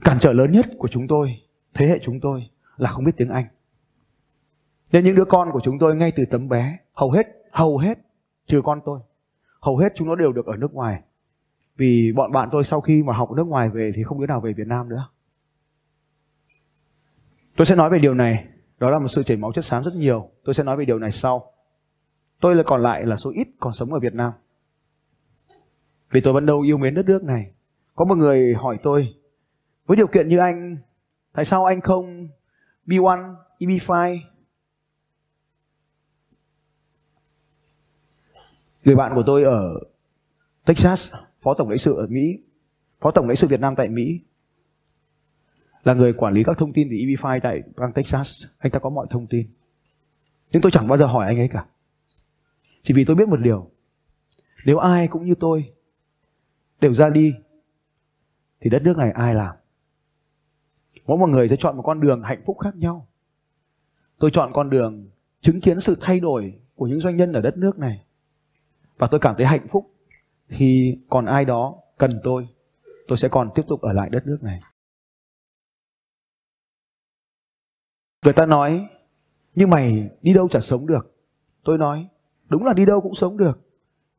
cản 0.00 0.18
trở 0.20 0.32
lớn 0.32 0.52
nhất 0.52 0.66
của 0.78 0.88
chúng 0.88 1.08
tôi, 1.08 1.42
thế 1.74 1.86
hệ 1.86 1.98
chúng 2.02 2.20
tôi 2.20 2.50
là 2.76 2.90
không 2.90 3.04
biết 3.04 3.12
tiếng 3.16 3.30
Anh. 3.30 3.46
Nên 4.92 5.04
những 5.04 5.16
đứa 5.16 5.24
con 5.24 5.50
của 5.52 5.60
chúng 5.64 5.78
tôi 5.78 5.96
ngay 5.96 6.12
từ 6.16 6.24
tấm 6.30 6.48
bé, 6.48 6.78
hầu 6.92 7.10
hết, 7.10 7.26
hầu 7.52 7.78
hết, 7.78 7.98
trừ 8.46 8.62
con 8.64 8.80
tôi, 8.84 9.00
hầu 9.60 9.76
hết 9.76 9.92
chúng 9.94 10.08
nó 10.08 10.14
đều 10.14 10.32
được 10.32 10.46
ở 10.46 10.56
nước 10.56 10.74
ngoài. 10.74 11.02
Vì 11.76 12.12
bọn 12.12 12.32
bạn 12.32 12.48
tôi 12.52 12.64
sau 12.64 12.80
khi 12.80 13.02
mà 13.02 13.12
học 13.12 13.30
nước 13.32 13.46
ngoài 13.46 13.68
về 13.68 13.92
thì 13.96 14.02
không 14.02 14.20
đứa 14.20 14.26
nào 14.26 14.40
về 14.40 14.52
Việt 14.52 14.66
Nam 14.66 14.88
nữa. 14.88 15.08
Tôi 17.56 17.66
sẽ 17.66 17.76
nói 17.76 17.90
về 17.90 17.98
điều 17.98 18.14
này, 18.14 18.46
đó 18.78 18.90
là 18.90 18.98
một 18.98 19.08
sự 19.08 19.22
chảy 19.22 19.36
máu 19.36 19.52
chất 19.52 19.64
xám 19.64 19.84
rất 19.84 19.94
nhiều. 19.94 20.30
Tôi 20.44 20.54
sẽ 20.54 20.62
nói 20.64 20.76
về 20.76 20.84
điều 20.84 20.98
này 20.98 21.12
sau. 21.12 21.52
Tôi 22.40 22.56
là 22.56 22.62
còn 22.66 22.82
lại 22.82 23.06
là 23.06 23.16
số 23.16 23.30
ít 23.34 23.48
còn 23.60 23.72
sống 23.72 23.92
ở 23.92 23.98
Việt 23.98 24.14
Nam. 24.14 24.32
Vì 26.10 26.20
tôi 26.20 26.32
vẫn 26.32 26.46
đâu 26.46 26.60
yêu 26.60 26.78
mến 26.78 26.94
đất 26.94 27.06
nước 27.06 27.24
này. 27.24 27.50
Có 27.94 28.04
một 28.04 28.14
người 28.14 28.54
hỏi 28.54 28.78
tôi, 28.82 29.14
với 29.86 29.96
điều 29.96 30.06
kiện 30.06 30.28
như 30.28 30.38
anh, 30.38 30.76
tại 31.32 31.44
sao 31.44 31.64
anh 31.64 31.80
không 31.80 32.28
B1, 32.86 33.34
EB5? 33.58 34.18
Người 38.84 38.96
bạn 38.96 39.12
của 39.14 39.22
tôi 39.26 39.44
ở 39.44 39.80
Texas, 40.64 41.12
phó 41.44 41.54
tổng 41.54 41.68
lãnh 41.68 41.78
sự 41.78 41.96
ở 41.96 42.06
Mỹ, 42.06 42.38
phó 43.00 43.10
tổng 43.10 43.28
lãnh 43.28 43.36
sự 43.36 43.46
Việt 43.46 43.60
Nam 43.60 43.74
tại 43.76 43.88
Mỹ, 43.88 44.20
là 45.84 45.94
người 45.94 46.12
quản 46.12 46.34
lý 46.34 46.44
các 46.44 46.58
thông 46.58 46.72
tin 46.72 46.88
về 46.90 46.96
EB5 46.96 47.40
tại 47.42 47.62
bang 47.76 47.92
Texas. 47.92 48.44
Anh 48.58 48.72
ta 48.72 48.78
có 48.78 48.90
mọi 48.90 49.06
thông 49.10 49.26
tin. 49.26 49.46
Nhưng 50.52 50.62
tôi 50.62 50.72
chẳng 50.72 50.88
bao 50.88 50.98
giờ 50.98 51.06
hỏi 51.06 51.26
anh 51.26 51.38
ấy 51.38 51.48
cả. 51.48 51.66
Chỉ 52.82 52.94
vì 52.94 53.04
tôi 53.04 53.16
biết 53.16 53.28
một 53.28 53.40
điều. 53.40 53.70
Nếu 54.64 54.78
ai 54.78 55.08
cũng 55.08 55.26
như 55.26 55.34
tôi 55.34 55.72
đều 56.80 56.94
ra 56.94 57.08
đi 57.08 57.34
thì 58.60 58.70
đất 58.70 58.82
nước 58.82 58.96
này 58.96 59.10
ai 59.10 59.34
làm? 59.34 59.56
Mỗi 61.06 61.18
một 61.18 61.26
người 61.26 61.48
sẽ 61.48 61.56
chọn 61.56 61.76
một 61.76 61.82
con 61.82 62.00
đường 62.00 62.22
hạnh 62.22 62.42
phúc 62.46 62.58
khác 62.60 62.76
nhau. 62.76 63.06
Tôi 64.18 64.30
chọn 64.30 64.52
con 64.52 64.70
đường 64.70 65.10
chứng 65.40 65.60
kiến 65.60 65.80
sự 65.80 65.96
thay 66.00 66.20
đổi 66.20 66.58
của 66.74 66.86
những 66.86 67.00
doanh 67.00 67.16
nhân 67.16 67.32
ở 67.32 67.40
đất 67.40 67.56
nước 67.56 67.78
này. 67.78 68.04
Và 68.98 69.08
tôi 69.10 69.20
cảm 69.20 69.34
thấy 69.36 69.46
hạnh 69.46 69.66
phúc 69.70 69.93
khi 70.54 70.98
còn 71.10 71.26
ai 71.26 71.44
đó 71.44 71.74
cần 71.98 72.20
tôi, 72.24 72.48
tôi 73.08 73.18
sẽ 73.18 73.28
còn 73.28 73.50
tiếp 73.54 73.62
tục 73.68 73.80
ở 73.80 73.92
lại 73.92 74.10
đất 74.10 74.26
nước 74.26 74.38
này. 74.42 74.60
Người 78.24 78.32
ta 78.32 78.46
nói, 78.46 78.88
nhưng 79.54 79.70
mày 79.70 80.10
đi 80.22 80.34
đâu 80.34 80.48
chả 80.48 80.60
sống 80.60 80.86
được. 80.86 81.16
Tôi 81.64 81.78
nói, 81.78 82.08
đúng 82.48 82.64
là 82.64 82.72
đi 82.72 82.86
đâu 82.86 83.00
cũng 83.00 83.14
sống 83.14 83.36
được. 83.36 83.60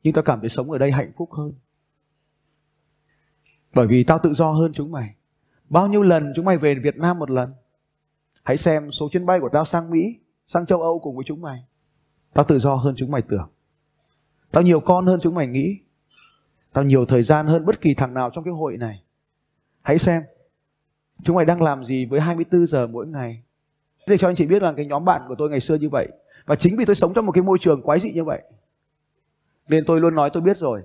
Nhưng 0.04 0.14
tao 0.14 0.24
cảm 0.24 0.40
thấy 0.40 0.50
sống 0.50 0.72
ở 0.72 0.78
đây 0.78 0.92
hạnh 0.92 1.12
phúc 1.18 1.34
hơn. 1.34 1.54
Bởi 3.74 3.88
vì 3.88 4.04
tao 4.04 4.20
tự 4.24 4.34
do 4.34 4.52
hơn 4.52 4.74
chúng 4.74 4.92
mày. 4.92 5.16
Bao 5.70 5.88
nhiêu 5.88 6.04
lần 6.04 6.34
chúng 6.36 6.46
mày 6.46 6.58
về 6.58 6.76
Việt 6.76 6.96
Nam 6.98 7.20
một 7.20 7.32
lần? 7.32 7.54
Hãy 8.44 8.58
xem 8.58 8.92
số 8.92 9.10
chuyến 9.12 9.26
bay 9.26 9.40
của 9.40 9.50
tao 9.54 9.66
sang 9.66 9.90
Mỹ, 9.90 10.20
sang 10.46 10.66
châu 10.66 10.82
Âu 10.82 11.00
cùng 11.00 11.16
với 11.16 11.26
chúng 11.28 11.42
mày. 11.42 11.66
Tao 12.34 12.46
tự 12.46 12.60
do 12.60 12.76
hơn 12.76 12.96
chúng 12.98 13.12
mày 13.12 13.22
tưởng. 13.22 13.50
Tao 14.52 14.64
nhiều 14.64 14.80
con 14.80 15.06
hơn 15.06 15.20
chúng 15.24 15.36
mày 15.36 15.48
nghĩ. 15.48 15.80
Tao 16.76 16.84
nhiều 16.84 17.06
thời 17.06 17.24
gian 17.24 17.48
hơn 17.48 17.66
bất 17.66 17.82
kỳ 17.82 17.94
thằng 17.94 18.14
nào 18.14 18.30
trong 18.34 18.44
cái 18.44 18.54
hội 18.54 18.78
này. 18.78 19.04
Hãy 19.82 19.98
xem. 19.98 20.24
Chúng 21.24 21.36
mày 21.36 21.46
đang 21.46 21.62
làm 21.62 21.86
gì 21.86 22.06
với 22.06 22.20
24 22.20 22.68
giờ 22.68 22.88
mỗi 22.88 23.08
ngày? 23.08 23.44
Để 24.08 24.18
cho 24.18 24.30
anh 24.30 24.36
chị 24.36 24.46
biết 24.46 24.62
là 24.62 24.74
cái 24.78 24.86
nhóm 24.86 25.06
bạn 25.06 25.22
của 25.28 25.36
tôi 25.38 25.50
ngày 25.50 25.60
xưa 25.60 25.76
như 25.76 25.90
vậy. 25.90 26.08
Và 26.46 26.56
chính 26.56 26.78
vì 26.78 26.86
tôi 26.86 26.96
sống 26.96 27.14
trong 27.14 27.26
một 27.26 27.32
cái 27.32 27.44
môi 27.44 27.58
trường 27.62 27.82
quái 27.82 28.00
dị 28.00 28.12
như 28.12 28.24
vậy. 28.24 28.42
Nên 29.68 29.86
tôi 29.86 30.02
luôn 30.02 30.16
nói 30.16 30.30
tôi 30.34 30.42
biết 30.42 30.58
rồi. 30.58 30.84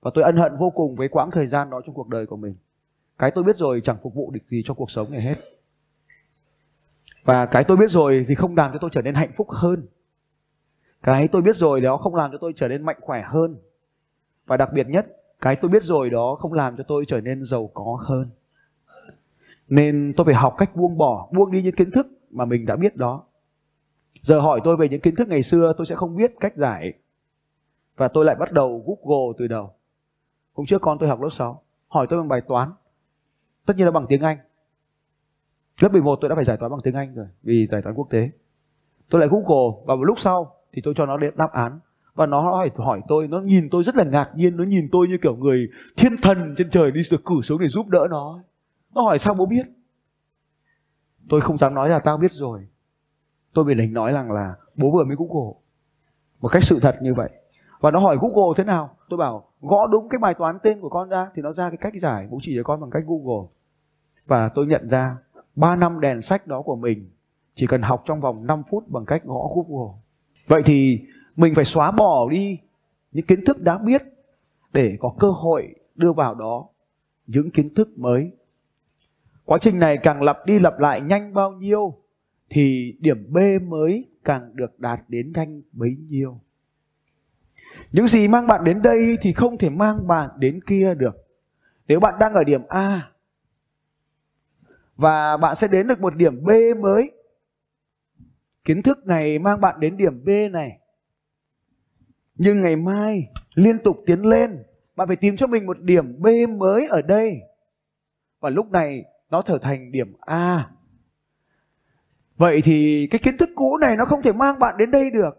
Và 0.00 0.10
tôi 0.14 0.24
ân 0.24 0.36
hận 0.36 0.56
vô 0.56 0.70
cùng 0.70 0.96
với 0.96 1.08
quãng 1.08 1.30
thời 1.30 1.46
gian 1.46 1.70
đó 1.70 1.80
trong 1.86 1.94
cuộc 1.94 2.08
đời 2.08 2.26
của 2.26 2.36
mình. 2.36 2.54
Cái 3.18 3.30
tôi 3.30 3.44
biết 3.44 3.56
rồi 3.56 3.80
chẳng 3.84 3.96
phục 4.02 4.14
vụ 4.14 4.30
được 4.30 4.40
gì 4.48 4.62
cho 4.66 4.74
cuộc 4.74 4.90
sống 4.90 5.12
này 5.12 5.22
hết. 5.22 5.36
Và 7.24 7.46
cái 7.46 7.64
tôi 7.64 7.76
biết 7.76 7.90
rồi 7.90 8.24
thì 8.28 8.34
không 8.34 8.56
làm 8.56 8.72
cho 8.72 8.78
tôi 8.78 8.90
trở 8.92 9.02
nên 9.02 9.14
hạnh 9.14 9.32
phúc 9.36 9.50
hơn. 9.50 9.86
Cái 11.02 11.28
tôi 11.28 11.42
biết 11.42 11.56
rồi 11.56 11.80
đó 11.80 11.96
không 11.96 12.14
làm 12.14 12.32
cho 12.32 12.38
tôi 12.40 12.52
trở 12.56 12.68
nên 12.68 12.82
mạnh 12.82 12.98
khỏe 13.00 13.22
hơn. 13.26 13.56
Và 14.46 14.56
đặc 14.56 14.72
biệt 14.72 14.88
nhất, 14.88 15.06
cái 15.44 15.56
tôi 15.56 15.70
biết 15.70 15.82
rồi 15.82 16.10
đó 16.10 16.36
không 16.40 16.52
làm 16.52 16.76
cho 16.76 16.84
tôi 16.88 17.04
trở 17.08 17.20
nên 17.20 17.44
giàu 17.44 17.70
có 17.74 17.98
hơn. 18.00 18.30
Nên 19.68 20.14
tôi 20.16 20.24
phải 20.24 20.34
học 20.34 20.54
cách 20.58 20.76
buông 20.76 20.98
bỏ, 20.98 21.28
buông 21.32 21.50
đi 21.50 21.62
những 21.62 21.74
kiến 21.74 21.90
thức 21.90 22.06
mà 22.30 22.44
mình 22.44 22.66
đã 22.66 22.76
biết 22.76 22.96
đó. 22.96 23.24
Giờ 24.22 24.40
hỏi 24.40 24.60
tôi 24.64 24.76
về 24.76 24.88
những 24.88 25.00
kiến 25.00 25.16
thức 25.16 25.28
ngày 25.28 25.42
xưa 25.42 25.72
tôi 25.76 25.86
sẽ 25.86 25.94
không 25.94 26.16
biết 26.16 26.32
cách 26.40 26.56
giải. 26.56 26.92
Và 27.96 28.08
tôi 28.08 28.24
lại 28.24 28.36
bắt 28.36 28.52
đầu 28.52 28.84
Google 28.86 29.34
từ 29.38 29.46
đầu. 29.46 29.70
Hôm 30.54 30.66
trước 30.66 30.82
con 30.82 30.98
tôi 30.98 31.08
học 31.08 31.20
lớp 31.20 31.28
6, 31.32 31.62
hỏi 31.88 32.06
tôi 32.10 32.18
bằng 32.18 32.28
bài 32.28 32.40
toán. 32.48 32.70
Tất 33.66 33.76
nhiên 33.76 33.86
là 33.86 33.90
bằng 33.90 34.06
tiếng 34.08 34.22
Anh. 34.22 34.38
Lớp 35.80 35.92
11 35.92 36.18
tôi 36.20 36.28
đã 36.28 36.34
phải 36.34 36.44
giải 36.44 36.56
toán 36.56 36.72
bằng 36.72 36.80
tiếng 36.84 36.94
Anh 36.94 37.14
rồi, 37.14 37.26
vì 37.42 37.66
giải 37.66 37.82
toán 37.82 37.94
quốc 37.94 38.10
tế. 38.10 38.30
Tôi 39.10 39.20
lại 39.20 39.28
Google 39.32 39.82
và 39.86 39.96
một 39.96 40.04
lúc 40.04 40.20
sau 40.20 40.54
thì 40.72 40.82
tôi 40.84 40.94
cho 40.96 41.06
nó 41.06 41.16
đáp 41.36 41.52
án 41.52 41.80
và 42.14 42.26
nó 42.26 42.40
hỏi 42.40 42.70
hỏi 42.76 43.00
tôi, 43.08 43.28
nó 43.28 43.40
nhìn 43.40 43.68
tôi 43.70 43.84
rất 43.84 43.96
là 43.96 44.04
ngạc 44.04 44.30
nhiên, 44.34 44.56
nó 44.56 44.64
nhìn 44.64 44.88
tôi 44.92 45.08
như 45.08 45.18
kiểu 45.22 45.36
người 45.36 45.68
thiên 45.96 46.16
thần 46.22 46.54
trên 46.56 46.70
trời 46.70 46.90
đi 46.90 47.00
được 47.10 47.24
cử 47.24 47.34
xuống 47.42 47.60
để 47.60 47.68
giúp 47.68 47.88
đỡ 47.88 48.06
nó. 48.10 48.40
Nó 48.94 49.02
hỏi, 49.02 49.18
sao 49.18 49.34
bố 49.34 49.46
biết? 49.46 49.66
Tôi 51.28 51.40
không 51.40 51.58
dám 51.58 51.74
nói 51.74 51.88
là 51.88 51.98
tao 51.98 52.16
biết 52.16 52.32
rồi. 52.32 52.66
Tôi 53.52 53.64
bị 53.64 53.74
đánh 53.74 53.92
nói 53.92 54.12
rằng 54.12 54.32
là 54.32 54.54
bố 54.74 54.90
vừa 54.90 55.04
mới 55.04 55.16
google. 55.18 55.52
Một 56.40 56.48
cách 56.48 56.64
sự 56.64 56.80
thật 56.80 56.96
như 57.02 57.14
vậy. 57.14 57.30
Và 57.80 57.90
nó 57.90 58.00
hỏi, 58.00 58.16
google 58.20 58.54
thế 58.56 58.64
nào? 58.64 58.96
Tôi 59.08 59.18
bảo, 59.18 59.48
gõ 59.60 59.86
đúng 59.86 60.08
cái 60.08 60.18
bài 60.18 60.34
toán 60.34 60.58
tên 60.62 60.80
của 60.80 60.88
con 60.88 61.08
ra 61.08 61.30
thì 61.34 61.42
nó 61.42 61.52
ra 61.52 61.70
cái 61.70 61.76
cách 61.76 61.94
giải. 61.96 62.26
Bố 62.30 62.38
chỉ 62.42 62.56
cho 62.56 62.62
con 62.62 62.80
bằng 62.80 62.90
cách 62.90 63.04
google. 63.06 63.48
Và 64.26 64.48
tôi 64.48 64.66
nhận 64.66 64.88
ra 64.88 65.16
3 65.56 65.76
năm 65.76 66.00
đèn 66.00 66.22
sách 66.22 66.46
đó 66.46 66.62
của 66.62 66.76
mình 66.76 67.10
chỉ 67.54 67.66
cần 67.66 67.82
học 67.82 68.02
trong 68.06 68.20
vòng 68.20 68.46
5 68.46 68.62
phút 68.70 68.88
bằng 68.88 69.04
cách 69.04 69.24
gõ 69.24 69.48
google. 69.54 69.94
Vậy 70.46 70.62
thì 70.64 71.06
mình 71.36 71.54
phải 71.54 71.64
xóa 71.64 71.90
bỏ 71.90 72.28
đi 72.30 72.60
những 73.12 73.26
kiến 73.26 73.44
thức 73.44 73.60
đã 73.60 73.78
biết 73.78 74.02
để 74.72 74.96
có 75.00 75.14
cơ 75.18 75.30
hội 75.30 75.74
đưa 75.94 76.12
vào 76.12 76.34
đó 76.34 76.68
những 77.26 77.50
kiến 77.50 77.74
thức 77.74 77.98
mới. 77.98 78.32
Quá 79.44 79.58
trình 79.60 79.78
này 79.78 79.98
càng 80.02 80.22
lặp 80.22 80.46
đi 80.46 80.58
lặp 80.58 80.78
lại 80.78 81.00
nhanh 81.00 81.34
bao 81.34 81.52
nhiêu 81.52 81.94
thì 82.50 82.96
điểm 83.00 83.32
b 83.32 83.38
mới 83.62 84.08
càng 84.24 84.56
được 84.56 84.80
đạt 84.80 85.00
đến 85.08 85.32
nhanh 85.32 85.62
bấy 85.72 85.96
nhiêu. 86.08 86.40
Những 87.92 88.08
gì 88.08 88.28
mang 88.28 88.46
bạn 88.46 88.64
đến 88.64 88.82
đây 88.82 89.18
thì 89.20 89.32
không 89.32 89.58
thể 89.58 89.70
mang 89.70 90.06
bạn 90.06 90.30
đến 90.38 90.60
kia 90.66 90.94
được. 90.94 91.16
Nếu 91.88 92.00
bạn 92.00 92.14
đang 92.20 92.34
ở 92.34 92.44
điểm 92.44 92.62
a 92.68 93.10
và 94.96 95.36
bạn 95.36 95.56
sẽ 95.56 95.68
đến 95.68 95.86
được 95.86 96.00
một 96.00 96.16
điểm 96.16 96.44
b 96.44 96.50
mới, 96.80 97.10
kiến 98.64 98.82
thức 98.82 99.06
này 99.06 99.38
mang 99.38 99.60
bạn 99.60 99.80
đến 99.80 99.96
điểm 99.96 100.24
b 100.24 100.28
này 100.52 100.78
nhưng 102.34 102.62
ngày 102.62 102.76
mai, 102.76 103.28
liên 103.54 103.78
tục 103.78 103.96
tiến 104.06 104.22
lên, 104.22 104.62
bạn 104.96 105.08
phải 105.08 105.16
tìm 105.16 105.36
cho 105.36 105.46
mình 105.46 105.66
một 105.66 105.80
điểm 105.80 106.22
B 106.22 106.26
mới 106.58 106.86
ở 106.86 107.02
đây. 107.02 107.40
Và 108.40 108.50
lúc 108.50 108.70
này, 108.70 109.04
nó 109.30 109.42
trở 109.42 109.58
thành 109.58 109.92
điểm 109.92 110.14
A. 110.20 110.70
Vậy 112.36 112.60
thì 112.64 113.08
cái 113.10 113.18
kiến 113.18 113.36
thức 113.36 113.50
cũ 113.54 113.78
này 113.78 113.96
nó 113.96 114.04
không 114.04 114.22
thể 114.22 114.32
mang 114.32 114.58
bạn 114.58 114.74
đến 114.78 114.90
đây 114.90 115.10
được. 115.10 115.38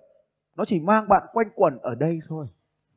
Nó 0.55 0.65
chỉ 0.65 0.79
mang 0.79 1.07
bạn 1.07 1.23
quanh 1.33 1.47
quẩn 1.55 1.77
ở 1.77 1.95
đây 1.95 2.19
thôi. 2.27 2.47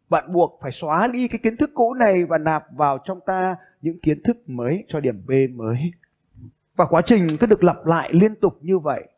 Bạn 0.08 0.32
buộc 0.32 0.58
phải 0.62 0.72
xóa 0.72 1.06
đi 1.06 1.28
cái 1.28 1.38
kiến 1.38 1.56
thức 1.56 1.70
cũ 1.74 1.94
này 1.94 2.24
và 2.24 2.38
nạp 2.38 2.64
vào 2.76 2.98
trong 3.04 3.20
ta 3.26 3.56
những 3.80 4.00
kiến 4.00 4.22
thức 4.22 4.36
mới 4.46 4.84
cho 4.88 5.00
điểm 5.00 5.22
B 5.26 5.30
mới. 5.54 5.92
Và 6.76 6.84
quá 6.84 7.02
trình 7.02 7.26
cứ 7.40 7.46
được 7.46 7.64
lặp 7.64 7.86
lại 7.86 8.10
liên 8.12 8.34
tục 8.34 8.58
như 8.60 8.78
vậy. 8.78 9.08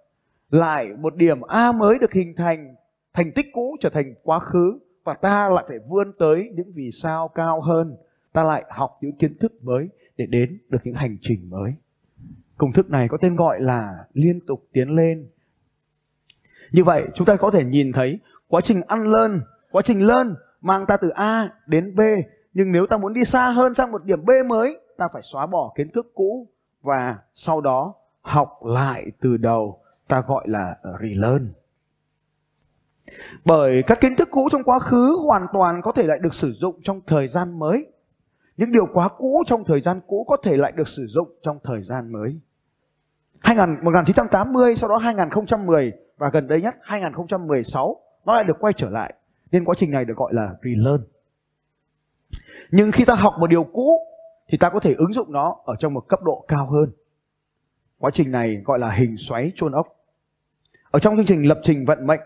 Lại 0.51 0.89
một 0.99 1.17
điểm 1.17 1.41
A 1.41 1.73
mới 1.73 1.99
được 1.99 2.13
hình 2.13 2.35
thành 2.37 2.75
thành 3.13 3.33
tích 3.33 3.47
cũ 3.53 3.77
trở 3.81 3.91
thành 3.91 4.15
quá 4.23 4.39
khứ 4.39 4.79
và 5.05 5.15
ta 5.15 5.51
lại 5.51 5.65
phải 5.69 5.79
vươn 5.89 6.13
tới 6.19 6.51
những 6.55 6.73
vì 6.75 6.91
sao 6.91 7.29
cao 7.29 7.61
hơn. 7.61 7.97
Ta 8.33 8.43
lại 8.43 8.65
học 8.71 8.99
những 9.01 9.13
kiến 9.13 9.39
thức 9.39 9.53
mới 9.63 9.89
để 10.17 10.27
đến 10.27 10.59
được 10.69 10.79
những 10.85 10.95
hành 10.95 11.17
trình 11.21 11.51
mới. 11.51 11.75
Công 12.57 12.73
thức 12.73 12.91
này 12.91 13.09
có 13.09 13.17
tên 13.17 13.37
gọi 13.37 13.61
là 13.61 14.05
liên 14.13 14.41
tục 14.47 14.67
tiến 14.73 14.89
lên. 14.89 15.29
Như 16.73 16.85
vậy, 16.85 17.07
chúng 17.15 17.27
ta 17.27 17.37
có 17.37 17.51
thể 17.51 17.65
nhìn 17.65 17.93
thấy 17.93 18.19
quá 18.49 18.61
trình 18.61 18.83
ăn 18.87 19.07
lơn, 19.07 19.41
quá 19.71 19.83
trình 19.83 20.07
lơn 20.07 20.35
mang 20.61 20.87
ta 20.87 20.97
từ 20.97 21.09
A 21.09 21.49
đến 21.67 21.97
B. 21.97 22.01
Nhưng 22.55 22.73
nếu 22.73 22.87
ta 22.87 22.97
muốn 22.97 23.13
đi 23.13 23.25
xa 23.25 23.51
hơn 23.51 23.75
sang 23.75 23.93
một 23.93 24.05
điểm 24.05 24.25
B 24.25 24.31
mới, 24.47 24.81
ta 24.97 25.09
phải 25.13 25.23
xóa 25.23 25.47
bỏ 25.47 25.73
kiến 25.77 25.91
thức 25.95 26.13
cũ 26.15 26.49
và 26.83 27.19
sau 27.35 27.61
đó 27.61 27.95
học 28.21 28.59
lại 28.65 29.07
từ 29.21 29.37
đầu. 29.37 29.81
Ta 30.09 30.23
gọi 30.27 30.45
là 30.49 30.77
relearn 31.01 31.53
bởi 33.45 33.83
các 33.87 34.01
kiến 34.01 34.17
thức 34.17 34.29
cũ 34.31 34.49
trong 34.53 34.65
quá 34.65 34.79
khứ 34.79 35.19
hoàn 35.27 35.47
toàn 35.53 35.83
có 35.83 35.93
thể 35.93 36.03
lại 36.03 36.19
được 36.23 36.35
sử 36.35 36.53
dụng 36.61 36.81
trong 36.85 37.01
thời 37.07 37.29
gian 37.29 37.59
mới. 37.59 37.87
Những 38.57 38.73
điều 38.73 38.87
quá 38.87 39.09
cũ 39.09 39.43
trong 39.47 39.65
thời 39.65 39.81
gian 39.81 40.01
cũ 40.07 40.25
có 40.29 40.37
thể 40.37 40.57
lại 40.57 40.73
được 40.73 40.89
sử 40.89 41.07
dụng 41.07 41.29
trong 41.43 41.59
thời 41.65 41.83
gian 41.83 42.13
mới. 42.13 42.41
2000, 43.41 43.85
1980 43.85 44.77
sau 44.77 44.89
đó 44.89 44.97
2010 44.97 45.93
và 46.19 46.31
gần 46.33 46.49
đây 46.49 46.61
nhất 46.63 46.75
2016 46.83 48.01
nó 48.25 48.35
lại 48.35 48.45
được 48.45 48.57
quay 48.61 48.73
trở 48.77 48.91
lại. 48.91 49.15
Nên 49.53 49.65
quá 49.65 49.75
trình 49.79 49.91
này 49.91 50.05
được 50.05 50.17
gọi 50.17 50.35
là 50.35 50.55
relearn. 50.63 51.05
Nhưng 52.71 52.93
khi 52.93 53.05
ta 53.05 53.15
học 53.15 53.35
một 53.39 53.47
điều 53.47 53.65
cũ 53.65 53.99
thì 54.49 54.59
ta 54.59 54.71
có 54.71 54.81
thể 54.81 54.95
ứng 54.95 55.13
dụng 55.13 55.33
nó 55.33 55.57
ở 55.65 55.77
trong 55.79 55.95
một 55.95 56.09
cấp 56.09 56.23
độ 56.23 56.45
cao 56.49 56.67
hơn. 56.71 56.93
Quá 57.99 58.11
trình 58.15 58.31
này 58.31 58.63
gọi 58.65 58.79
là 58.79 58.91
hình 58.91 59.17
xoáy 59.17 59.53
chôn 59.57 59.73
ốc. 59.73 59.89
Ở 60.91 60.99
trong 60.99 61.17
chương 61.17 61.27
trình 61.27 61.49
lập 61.49 61.61
trình 61.63 61.85
vận 61.85 62.07
mệnh 62.07 62.21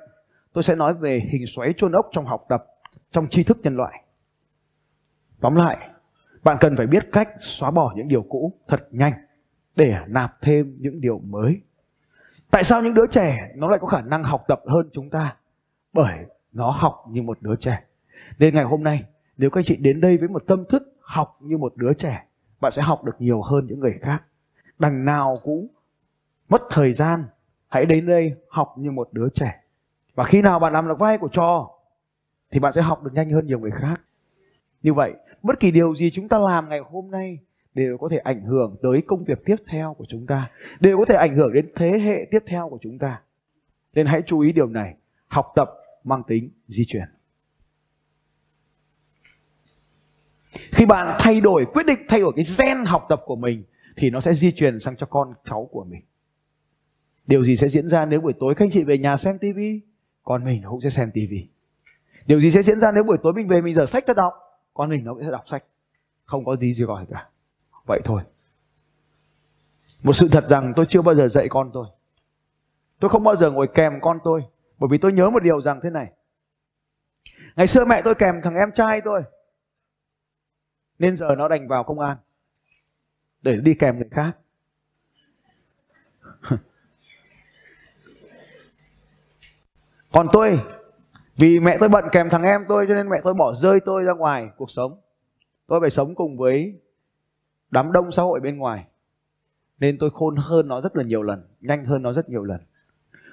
tôi 0.55 0.65
sẽ 0.65 0.75
nói 0.75 0.95
về 0.95 1.21
hình 1.31 1.47
xoáy 1.47 1.73
chôn 1.77 1.93
ốc 1.93 2.09
trong 2.13 2.27
học 2.27 2.47
tập, 2.49 2.65
trong 3.13 3.27
tri 3.31 3.45
thức 3.45 3.59
nhân 3.63 3.77
loại. 3.77 4.05
Tóm 5.41 5.55
lại, 5.55 5.89
bạn 6.43 6.57
cần 6.61 6.77
phải 6.77 6.87
biết 6.87 7.09
cách 7.13 7.29
xóa 7.41 7.71
bỏ 7.71 7.93
những 7.97 8.09
điều 8.09 8.23
cũ 8.23 8.53
thật 8.69 8.89
nhanh 8.91 9.13
để 9.77 9.97
nạp 10.07 10.43
thêm 10.43 10.77
những 10.81 11.01
điều 11.01 11.19
mới. 11.19 11.61
Tại 12.51 12.65
sao 12.65 12.83
những 12.83 12.95
đứa 12.95 13.07
trẻ 13.07 13.51
nó 13.55 13.69
lại 13.69 13.79
có 13.81 13.87
khả 13.87 14.01
năng 14.01 14.23
học 14.23 14.45
tập 14.49 14.61
hơn 14.67 14.89
chúng 14.93 15.11
ta? 15.11 15.37
Bởi 15.93 16.19
nó 16.53 16.71
học 16.71 17.05
như 17.11 17.23
một 17.23 17.39
đứa 17.41 17.57
trẻ. 17.57 17.85
Nên 18.39 18.55
ngày 18.55 18.65
hôm 18.65 18.83
nay, 18.83 19.03
nếu 19.37 19.51
các 19.51 19.59
anh 19.61 19.65
chị 19.65 19.77
đến 19.77 20.01
đây 20.01 20.19
với 20.19 20.29
một 20.29 20.45
tâm 20.47 20.65
thức 20.69 20.83
học 21.01 21.39
như 21.41 21.59
một 21.59 21.77
đứa 21.77 21.93
trẻ, 21.95 22.25
bạn 22.61 22.73
sẽ 22.73 22.83
học 22.83 23.05
được 23.05 23.17
nhiều 23.19 23.43
hơn 23.43 23.67
những 23.67 23.81
người 23.81 23.99
khác. 24.03 24.25
Đằng 24.79 25.05
nào 25.05 25.39
cũng 25.43 25.69
mất 26.49 26.63
thời 26.71 26.93
gian, 26.93 27.21
hãy 27.69 27.87
đến 27.87 28.07
đây 28.07 28.35
học 28.49 28.75
như 28.79 28.91
một 28.91 29.09
đứa 29.13 29.29
trẻ 29.35 29.64
và 30.15 30.25
khi 30.25 30.43
nào 30.43 30.59
bạn 30.59 30.73
làm 30.73 30.89
được 30.89 30.99
vai 30.99 31.19
của 31.19 31.29
trò, 31.29 31.71
thì 32.51 32.61
bạn 32.61 32.73
sẽ 32.73 32.83
học 32.83 33.03
được 33.03 33.11
nhanh 33.15 33.31
hơn 33.31 33.47
nhiều 33.47 33.59
người 33.59 33.71
khác. 33.71 34.03
Như 34.83 34.95
vậy, 34.95 35.15
bất 35.43 35.61
kỳ 35.61 35.71
điều 35.71 35.95
gì 35.95 36.11
chúng 36.11 36.29
ta 36.29 36.39
làm 36.39 36.69
ngày 36.69 36.81
hôm 36.91 37.11
nay 37.11 37.39
đều 37.75 37.99
có 37.99 38.09
thể 38.09 38.19
ảnh 38.19 38.45
hưởng 38.45 38.77
tới 38.83 39.03
công 39.07 39.25
việc 39.25 39.45
tiếp 39.45 39.57
theo 39.67 39.95
của 39.95 40.05
chúng 40.09 40.27
ta, 40.27 40.51
đều 40.81 40.99
có 40.99 41.05
thể 41.05 41.15
ảnh 41.15 41.37
hưởng 41.37 41.53
đến 41.53 41.73
thế 41.77 41.99
hệ 41.99 42.29
tiếp 42.31 42.43
theo 42.47 42.69
của 42.69 42.79
chúng 42.83 42.99
ta. 42.99 43.21
Nên 43.95 44.07
hãy 44.07 44.23
chú 44.27 44.41
ý 44.41 44.53
điều 44.53 44.67
này, 44.67 44.95
học 45.27 45.53
tập 45.55 45.71
mang 46.05 46.23
tính 46.27 46.51
di 46.69 46.85
chuyển. 46.89 47.09
Khi 50.53 50.87
bạn 50.87 51.17
thay 51.21 51.41
đổi, 51.41 51.67
quyết 51.67 51.87
định 51.87 51.99
thay 52.09 52.21
đổi 52.21 52.33
cái 52.37 52.45
gen 52.59 52.85
học 52.85 53.07
tập 53.09 53.23
của 53.27 53.37
mình, 53.37 53.65
thì 53.97 54.11
nó 54.11 54.21
sẽ 54.21 54.35
di 54.35 54.53
truyền 54.53 54.81
sang 54.81 54.97
cho 54.97 55.07
con 55.07 55.35
cháu 55.45 55.69
của 55.73 55.85
mình. 55.85 56.03
Điều 57.27 57.45
gì 57.45 57.57
sẽ 57.57 57.69
diễn 57.69 57.89
ra 57.89 58.07
nếu 58.07 58.21
buổi 58.21 58.33
tối 58.41 58.55
các 58.55 58.65
anh 58.65 58.71
chị 58.71 58.85
về 58.85 58.99
nhà 58.99 59.17
xem 59.17 59.39
tivi 59.39 59.81
con 60.25 60.45
mình 60.45 60.63
cũng 60.69 60.81
sẽ 60.81 60.91
xem 60.91 61.11
tivi 61.15 61.49
điều 62.27 62.41
gì 62.41 62.51
sẽ 62.51 62.63
diễn 62.63 62.81
ra 62.81 62.93
nếu 62.93 63.05
buổi 63.05 63.17
tối 63.23 63.33
mình 63.33 63.49
về 63.49 63.61
mình 63.61 63.75
dở 63.75 63.87
sách 63.87 64.07
ra 64.07 64.15
đọc, 64.15 64.35
con 64.75 64.91
mình 64.91 65.05
nó 65.05 65.15
cũng 65.15 65.23
sẽ 65.23 65.31
đọc 65.31 65.49
sách. 65.49 65.65
Không 66.25 66.45
có 66.45 66.57
gì 66.57 66.75
gì 66.75 66.85
gọi 66.85 67.07
cả. 67.11 67.29
Vậy 67.87 68.01
thôi. 68.05 68.23
Một 70.03 70.13
sự 70.13 70.29
thật 70.33 70.45
rằng 70.49 70.73
tôi 70.77 70.87
chưa 70.89 71.03
bao 71.03 71.15
giờ 71.15 71.29
dạy 71.29 71.49
con 71.49 71.71
tôi. 71.75 71.87
Tôi 73.01 73.09
không 73.09 73.25
bao 73.25 73.37
giờ 73.37 73.51
ngồi 73.51 73.69
kèm 73.75 73.93
con 74.03 74.19
tôi, 74.25 74.45
bởi 74.79 74.89
vì 74.91 74.99
tôi 74.99 75.13
nhớ 75.13 75.31
một 75.31 75.43
điều 75.43 75.63
rằng 75.63 75.81
thế 75.83 75.91
này. 75.91 76.13
Ngày 77.57 77.67
xưa 77.67 77.85
mẹ 77.85 78.03
tôi 78.05 78.15
kèm 78.15 78.35
thằng 78.43 78.55
em 78.55 78.73
trai 78.73 79.01
tôi, 79.05 79.23
nên 80.99 81.17
giờ 81.17 81.27
nó 81.39 81.49
đành 81.49 81.69
vào 81.69 81.85
công 81.85 82.01
an 82.01 82.17
để 83.43 83.57
đi 83.63 83.75
kèm 83.75 83.97
người 83.97 84.09
khác. 84.11 84.39
Còn 90.15 90.29
tôi, 90.33 90.61
vì 91.37 91.61
mẹ 91.61 91.77
tôi 91.81 91.89
bận 91.89 92.05
kèm 92.13 92.31
thằng 92.31 92.43
em 92.43 92.65
tôi 92.69 92.87
cho 92.89 92.95
nên 92.95 93.09
mẹ 93.09 93.17
tôi 93.25 93.35
bỏ 93.35 93.55
rơi 93.55 93.81
tôi 93.81 94.03
ra 94.03 94.13
ngoài 94.13 94.49
cuộc 94.57 94.71
sống. 94.71 95.01
Tôi 95.67 95.81
phải 95.81 95.91
sống 95.91 96.15
cùng 96.15 96.37
với 96.37 96.81
đám 97.71 97.93
đông 97.93 98.13
xã 98.13 98.23
hội 98.23 98.41
bên 98.41 98.59
ngoài. 98.59 98.85
Nên 99.79 99.99
tôi 99.99 100.11
khôn 100.11 100.37
hơn 100.37 100.69
nó 100.69 100.81
rất 100.81 100.97
là 100.97 101.03
nhiều 101.03 101.23
lần, 101.23 101.49
nhanh 101.61 101.85
hơn 101.85 102.03
nó 102.03 102.13
rất 102.13 102.29
nhiều 102.29 102.45
lần. 102.45 102.61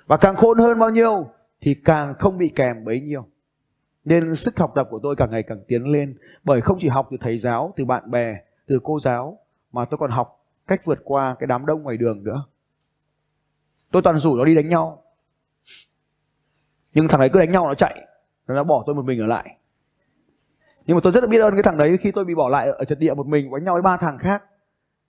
Và 0.07 0.17
càng 0.17 0.35
khôn 0.35 0.57
hơn 0.57 0.79
bao 0.79 0.89
nhiêu 0.89 1.27
thì 1.61 1.73
càng 1.85 2.13
không 2.19 2.37
bị 2.37 2.51
kèm 2.55 2.85
bấy 2.85 3.01
nhiêu. 3.01 3.25
Nên 4.05 4.35
sức 4.35 4.59
học 4.59 4.71
tập 4.75 4.87
của 4.89 4.99
tôi 5.03 5.15
càng 5.15 5.31
ngày 5.31 5.43
càng 5.43 5.59
tiến 5.67 5.83
lên, 5.83 6.17
bởi 6.43 6.61
không 6.61 6.77
chỉ 6.81 6.87
học 6.87 7.07
từ 7.11 7.17
thầy 7.21 7.37
giáo, 7.37 7.73
từ 7.75 7.85
bạn 7.85 8.11
bè, 8.11 8.37
từ 8.67 8.79
cô 8.83 8.99
giáo, 8.99 9.39
mà 9.71 9.85
tôi 9.85 9.97
còn 9.97 10.11
học 10.11 10.45
cách 10.67 10.85
vượt 10.85 10.99
qua 11.03 11.35
cái 11.39 11.47
đám 11.47 11.65
đông 11.65 11.83
ngoài 11.83 11.97
đường 11.97 12.23
nữa. 12.23 12.45
Tôi 13.91 14.01
toàn 14.01 14.17
rủ 14.17 14.37
nó 14.37 14.45
đi 14.45 14.55
đánh 14.55 14.69
nhau 14.69 15.00
nhưng 16.93 17.07
thằng 17.07 17.19
đấy 17.19 17.29
cứ 17.33 17.39
đánh 17.39 17.51
nhau 17.51 17.67
nó 17.67 17.75
chạy. 17.75 18.07
Nó 18.47 18.63
bỏ 18.63 18.83
tôi 18.85 18.95
một 18.95 19.05
mình 19.05 19.19
ở 19.19 19.25
lại. 19.25 19.57
Nhưng 20.85 20.95
mà 20.97 21.01
tôi 21.03 21.11
rất 21.11 21.23
là 21.23 21.27
biết 21.27 21.39
ơn 21.39 21.53
cái 21.53 21.63
thằng 21.63 21.77
đấy 21.77 21.97
khi 21.97 22.11
tôi 22.11 22.25
bị 22.25 22.35
bỏ 22.35 22.49
lại 22.49 22.67
ở 22.67 22.85
trận 22.85 22.99
địa 22.99 23.13
một 23.13 23.27
mình, 23.27 23.51
đánh 23.51 23.63
nhau 23.63 23.73
với 23.73 23.81
ba 23.81 23.97
thằng 23.97 24.17
khác. 24.17 24.43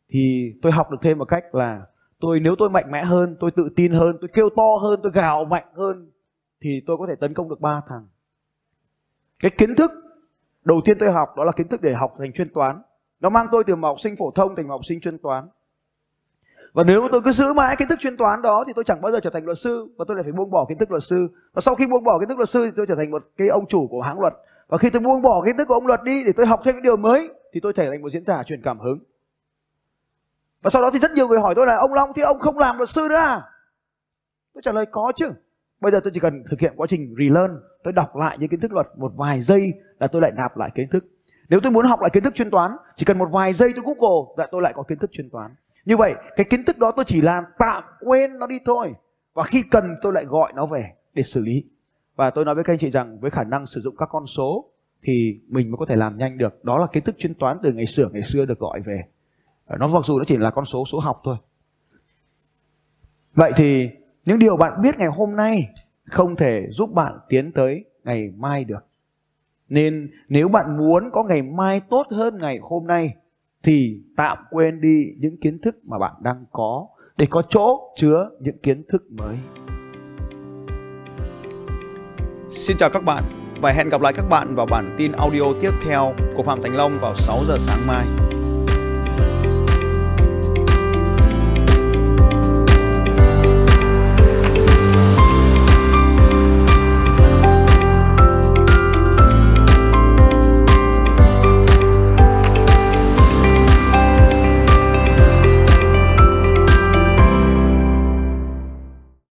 Thì 0.09 0.55
tôi 0.62 0.73
học 0.73 0.90
được 0.90 0.99
thêm 1.03 1.18
một 1.18 1.25
cách 1.25 1.55
là 1.55 1.83
tôi, 2.21 2.40
nếu 2.40 2.55
tôi 2.59 2.71
mạnh 2.71 2.90
mẽ 2.90 3.05
hơn, 3.05 3.37
tôi 3.40 3.51
tự 3.51 3.68
tin 3.77 3.92
hơn, 3.92 4.16
tôi 4.21 4.31
kêu 4.33 4.49
to 4.57 4.77
hơn, 4.83 5.01
tôi 5.03 5.12
gào 5.14 5.45
mạnh 5.45 5.64
hơn, 5.75 6.11
thì 6.61 6.83
tôi 6.87 6.97
có 6.97 7.07
thể 7.07 7.14
tấn 7.14 7.35
công 7.35 7.49
được 7.49 7.61
ba 7.61 7.81
thằng. 7.88 8.07
Cái 9.38 9.51
kiến 9.51 9.75
thức 9.77 9.92
đầu 10.64 10.81
tiên 10.85 10.97
tôi 11.01 11.12
học 11.12 11.29
đó 11.37 11.45
là 11.45 11.53
kiến 11.53 11.68
thức 11.68 11.83
để 11.83 11.95
học 11.95 12.14
thành 12.18 12.33
chuyên 12.33 12.53
toán. 12.53 12.83
Nó 13.21 13.29
mang 13.29 13.47
tôi 13.53 13.64
từ 13.64 13.77
một 13.77 13.88
học 13.88 14.01
sinh 14.01 14.16
phổ 14.16 14.31
thông 14.31 14.57
thành 14.57 14.68
một 14.68 14.75
học 14.75 14.85
sinh 14.85 15.01
chuyên 15.01 15.18
toán 15.18 15.49
và 16.73 16.85
nếu 16.85 17.09
tôi 17.13 17.21
cứ 17.25 17.33
giữ 17.33 17.53
mãi 17.53 17.77
kiến 17.77 17.89
thức 17.89 17.99
chuyên 18.01 18.17
toán 18.17 18.43
đó 18.43 18.65
thì 18.67 18.73
tôi 18.77 18.85
chẳng 18.85 19.01
bao 19.01 19.13
giờ 19.13 19.21
trở 19.23 19.31
thành 19.31 19.45
luật 19.45 19.59
sư, 19.59 19.89
và 19.99 20.05
tôi 20.09 20.17
lại 20.17 20.23
phải 20.23 20.33
buông 20.33 20.51
bỏ 20.51 20.67
kiến 20.69 20.79
thức 20.79 20.91
luật 20.91 21.03
sư. 21.03 21.29
Và 21.53 21.61
sau 21.61 21.75
khi 21.75 21.87
buông 21.87 22.05
bỏ 22.05 22.19
kiến 22.19 22.29
thức 22.29 22.39
luật 22.39 22.49
sư 22.49 22.65
thì 22.65 22.71
tôi 22.77 22.87
trở 22.89 22.95
thành 22.95 23.11
một 23.11 23.25
cái 23.37 23.49
ông 23.49 23.67
chủ 23.67 23.89
của 23.91 24.01
hãng 24.01 24.21
luật. 24.21 24.33
Và 24.69 24.79
khi 24.79 24.91
tôi 24.91 25.01
buông 25.01 25.23
bỏ 25.23 25.43
kiến 25.45 25.57
thức 25.57 25.69
của 25.69 25.75
ông 25.75 25.87
luật 25.87 26.03
đi 26.03 26.25
để 26.25 26.33
tôi 26.37 26.47
học 26.47 26.61
thêm 26.65 26.75
những 26.75 26.83
điều 26.83 26.97
mới 26.97 27.31
thì 27.53 27.61
tôi 27.61 27.73
trở 27.73 27.91
thành 27.91 28.03
một 28.03 28.11
diễn 28.11 28.25
giả 28.25 28.43
truyền 28.43 28.63
cảm 28.63 28.79
hứng. 28.79 28.99
Và 30.63 30.71
sau 30.71 30.83
đó 30.83 30.91
thì 30.91 30.99
rất 30.99 31.13
nhiều 31.13 31.29
người 31.29 31.41
hỏi 31.41 31.55
tôi 31.55 31.67
là, 31.67 31.77
ông 31.77 31.95
Long 31.95 32.13
thì 32.13 32.23
ông 32.23 32.39
không 32.39 32.59
làm 32.59 32.77
luật 32.77 32.91
sư 32.91 33.07
nữa 33.09 33.17
à? 33.17 33.43
Tôi 34.55 34.63
trả 34.63 34.73
lời, 34.73 34.87
có 34.87 35.13
chứ. 35.17 35.31
Bây 35.81 35.93
giờ 35.93 36.01
tôi 36.05 36.11
chỉ 36.15 36.21
cần 36.21 36.45
thực 36.51 36.61
hiện 36.61 36.73
quá 36.77 36.87
trình 36.91 37.15
relearn, 37.19 37.61
tôi 37.85 37.93
đọc 37.93 38.17
lại 38.17 38.37
những 38.41 38.49
kiến 38.49 38.61
thức 38.61 38.73
luật 38.73 38.87
một 38.97 39.13
vài 39.17 39.43
giây 39.43 39.73
là 39.99 40.07
tôi 40.07 40.23
lại 40.23 40.33
nạp 40.37 40.57
lại 40.57 40.71
kiến 40.75 40.89
thức. 40.91 41.05
Nếu 41.49 41.61
tôi 41.63 41.73
muốn 41.73 41.87
học 41.87 42.01
lại 42.01 42.11
kiến 42.11 42.23
thức 42.23 42.35
chuyên 42.35 42.51
toán, 42.51 42.77
chỉ 42.97 43.05
cần 43.05 43.19
một 43.19 43.29
vài 43.33 43.53
giây 43.53 43.73
tôi 43.77 43.85
google 43.85 44.35
là 44.37 44.49
tôi 44.51 44.63
lại 44.63 44.73
có 44.77 44.83
kiến 44.83 44.99
thức 44.99 45.11
chuyên 45.13 45.31
toán 45.31 45.55
như 45.85 45.97
vậy, 45.97 46.14
cái 46.37 46.47
kiến 46.51 46.64
thức 46.64 46.79
đó 46.79 46.92
tôi 46.97 47.05
chỉ 47.05 47.21
làm 47.21 47.45
tạm 47.59 47.85
quên 48.01 48.38
nó 48.38 48.47
đi 48.47 48.59
thôi. 48.64 48.95
Và 49.35 49.42
khi 49.42 49.62
cần, 49.71 49.97
tôi 50.03 50.12
lại 50.12 50.25
gọi 50.25 50.53
nó 50.53 50.66
về 50.66 50.92
để 51.14 51.23
xử 51.23 51.40
lý. 51.40 51.64
Và 52.16 52.31
tôi 52.31 52.45
nói 52.45 52.55
với 52.55 52.64
các 52.64 52.73
anh 52.73 52.79
chị 52.79 52.90
rằng 52.90 53.21
với 53.21 53.31
khả 53.31 53.45
năng 53.45 53.66
sử 53.66 53.81
dụng 53.81 53.97
các 53.97 54.09
con 54.12 54.27
số 54.27 54.71
thì 55.03 55.40
mình 55.49 55.71
mới 55.71 55.79
có 55.79 55.87
thể 55.87 55.97
làm 55.97 56.18
nhanh 56.18 56.38
được. 56.38 56.64
Đó 56.64 56.79
là 56.79 56.87
kiến 56.92 57.05
thức 57.05 57.14
chuyên 57.18 57.35
toán 57.35 57.59
từ 57.62 57.73
ngày 57.73 57.87
xưa 57.87 58.09
ngày 58.12 58.23
xưa 58.23 58.45
được 58.45 58.59
gọi 58.59 58.81
về. 58.81 59.05
Nó 59.79 59.88
mặc 59.88 60.05
dù 60.05 60.18
nó 60.18 60.25
chỉ 60.25 60.37
là 60.37 60.51
con 60.51 60.64
số 60.64 60.85
số 60.85 60.99
học 60.99 61.21
thôi. 61.25 61.37
Vậy 63.35 63.53
thì 63.57 63.90
những 64.25 64.38
điều 64.38 64.57
bạn 64.57 64.83
biết 64.83 64.99
ngày 64.99 65.09
hôm 65.09 65.37
nay 65.37 65.68
không 66.05 66.37
thể 66.37 66.66
giúp 66.71 66.92
bạn 66.92 67.18
tiến 67.29 67.53
tới 67.53 67.85
ngày 68.05 68.33
mai 68.37 68.64
được. 68.64 68.87
Nên 69.68 70.11
nếu 70.29 70.49
bạn 70.49 70.77
muốn 70.77 71.11
có 71.12 71.25
ngày 71.25 71.42
mai 71.42 71.81
tốt 71.81 72.07
hơn 72.11 72.38
ngày 72.38 72.59
hôm 72.62 72.87
nay 72.87 73.14
thì 73.62 74.01
tạm 74.16 74.38
quên 74.51 74.81
đi 74.81 75.05
những 75.18 75.40
kiến 75.40 75.59
thức 75.62 75.77
mà 75.85 75.98
bạn 75.98 76.12
đang 76.22 76.44
có 76.53 76.87
để 77.16 77.27
có 77.31 77.42
chỗ 77.48 77.92
chứa 77.96 78.31
những 78.40 78.59
kiến 78.62 78.83
thức 78.92 79.03
mới. 79.11 79.37
Xin 82.51 82.77
chào 82.77 82.90
các 82.90 83.05
bạn 83.05 83.25
Và 83.61 83.72
hẹn 83.72 83.88
gặp 83.88 84.01
lại 84.01 84.12
các 84.16 84.25
bạn 84.31 84.55
vào 84.55 84.66
bản 84.70 84.94
tin 84.98 85.12
audio 85.12 85.53
tiếp 85.61 85.70
theo 85.87 86.14
của 86.37 86.42
Phạm 86.42 86.62
Thành 86.62 86.77
Long 86.77 86.98
vào 87.01 87.14
6 87.14 87.38
giờ 87.48 87.57
sáng 87.59 87.87
mai. 87.87 88.07